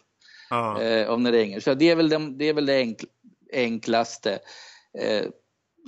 [0.81, 1.59] eh, om det ringer.
[1.59, 3.05] Så det är väl det, det, är väl det enkl,
[3.53, 4.39] enklaste.
[4.99, 5.25] Eh,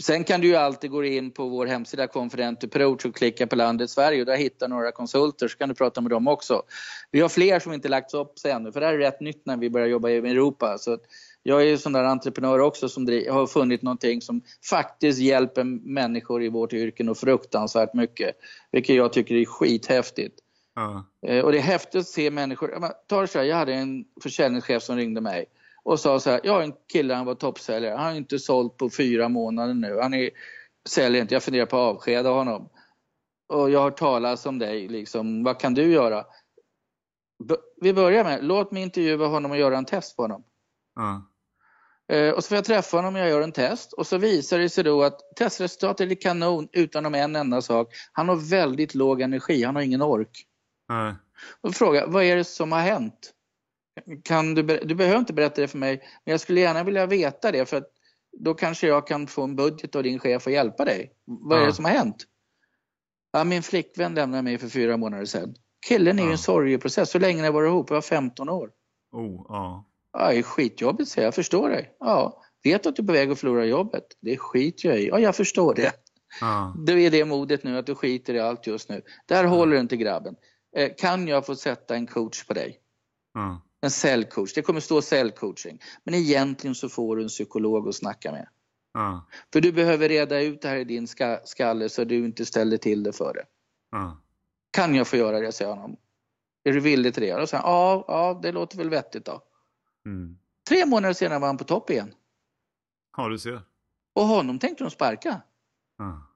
[0.02, 3.56] sen kan du ju alltid gå in på vår hemsida Confident Approach och klicka på
[3.56, 6.64] landet Sverige och där hittar några konsulter så kan du prata med dem också.
[7.12, 9.58] Vi har fler som inte lagts upp ännu för det här är rätt nytt när
[9.58, 10.78] vi börjar jobba i Europa.
[10.78, 10.98] Så
[11.48, 16.44] jag är ju sån där entreprenör också som har funnit någonting som faktiskt hjälper människor
[16.44, 18.36] i vårt yrke och fruktansvärt mycket.
[18.72, 20.40] Vilket jag tycker är skithäftigt.
[20.80, 21.40] Uh.
[21.40, 22.91] Och det är häftigt att se människor.
[23.07, 25.45] Ta så här, jag hade en försäljningschef som ringde mig
[25.84, 28.78] och sa så här, jag har en kille, han var toppsäljare, han har inte sålt
[28.78, 29.99] på fyra månader nu.
[30.02, 30.30] Han är,
[30.90, 32.69] säljer inte, jag funderar på att avskeda honom.
[33.48, 36.26] Och jag har talat om dig, liksom, vad kan du göra?
[37.82, 40.44] Vi börjar med, låt mig intervjua honom och göra en test på honom.
[40.99, 41.19] Uh.
[42.09, 44.59] Eh, och så får jag träffa honom och jag gör en test och så visar
[44.59, 47.93] det sig då att testresultatet är kanon utan en enda sak.
[48.11, 50.45] Han har väldigt låg energi, han har ingen ork.
[50.89, 51.13] Nej.
[51.61, 53.34] Och fråga, vad är det som har hänt?
[54.23, 57.51] Kan du, du behöver inte berätta det för mig, men jag skulle gärna vilja veta
[57.51, 57.88] det för att
[58.39, 61.11] då kanske jag kan få en budget av din chef och hjälpa dig.
[61.25, 62.25] Vad är det som har hänt?
[63.31, 65.55] Ja, min flickvän lämnade mig för fyra månader sedan.
[65.88, 67.11] Killen är i en sorgeprocess.
[67.11, 67.89] Så länge har ni varit ihop?
[67.89, 68.69] Jag var 15 år.
[69.11, 69.85] Oh, ja.
[70.13, 71.95] Ja, det är skitjobbigt säger jag, jag förstår dig.
[71.99, 74.03] Ja, vet att du är på väg att förlora jobbet?
[74.21, 75.07] Det skiter jag i.
[75.07, 75.93] Ja, jag förstår det.
[76.41, 76.75] Ja.
[76.85, 79.01] Du är det modet nu att du skiter i allt just nu.
[79.25, 79.49] Där ja.
[79.49, 80.35] håller inte grabben.
[80.75, 82.79] Eh, kan jag få sätta en coach på dig?
[83.34, 83.61] Ja.
[83.81, 84.53] En cellcoach.
[84.53, 85.79] Det kommer stå cellcoaching.
[86.03, 88.47] Men egentligen så får du en psykolog att snacka med.
[88.93, 89.27] Ja.
[89.53, 91.07] För du behöver reda ut det här i din
[91.43, 93.45] skalle så du inte ställer till det för det.
[93.91, 94.21] Ja.
[94.71, 95.97] Kan jag få göra det, säger honom.
[96.63, 97.34] Är du villig till det?
[97.34, 99.41] Och så, ja, ja, det låter väl vettigt då.
[100.07, 100.38] Mm.
[100.69, 102.13] Tre månader senare var han på topp igen.
[103.17, 103.61] Ja, du ser.
[104.15, 105.41] Och honom tänkte de sparka.
[105.97, 106.27] Ja.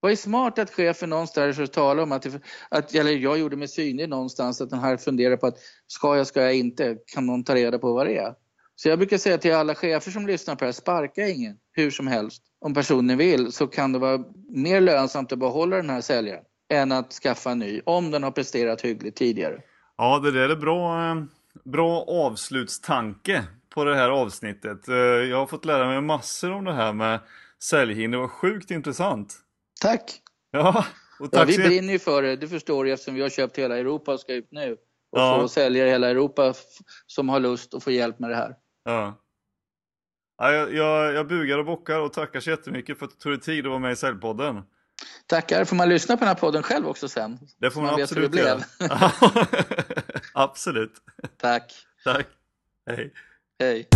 [0.00, 2.26] Vad är smart att chefen någonstans talar om att,
[2.68, 6.26] att, eller jag gjorde mig synlig någonstans, att den här funderar på att ska jag,
[6.26, 8.34] ska jag inte, kan någon ta reda på vad det är?
[8.76, 11.90] Så jag brukar säga till alla chefer som lyssnar på det här, sparka ingen hur
[11.90, 12.42] som helst.
[12.60, 16.92] Om personen vill så kan det vara mer lönsamt att behålla den här säljaren än
[16.92, 19.62] att skaffa en ny, om den har presterat hyggligt tidigare.
[19.96, 21.24] Ja, det där är bra eh,
[21.64, 24.88] bra avslutstanke på det här avsnittet.
[24.88, 27.20] Eh, jag har fått lära mig massor om det här med
[27.62, 28.18] säljhinder.
[28.18, 29.34] Det var sjukt intressant.
[29.80, 30.20] Tack!
[30.50, 30.84] Ja,
[31.20, 33.58] och tack ja, vi brinner ju för det, det förstår du eftersom vi har köpt
[33.58, 34.72] hela Europa och ska ut nu.
[35.12, 35.40] Och ja.
[35.40, 36.54] få säljare i hela Europa
[37.06, 38.56] som har lust att få hjälp med det här.
[38.84, 39.14] Ja.
[40.38, 43.32] ja jag, jag, jag bugar och bockar och tackar så jättemycket för att du tog
[43.32, 44.62] dig tid att vara med i Säljpodden.
[45.26, 45.64] Tackar.
[45.64, 47.38] Får man lyssna på den här podden själv också sen?
[47.60, 48.60] Det får man, man absolut göra.
[50.34, 50.92] absolut.
[51.36, 51.72] Tack.
[52.04, 52.26] Tack.
[52.86, 53.12] Hej.
[53.60, 53.88] Hej.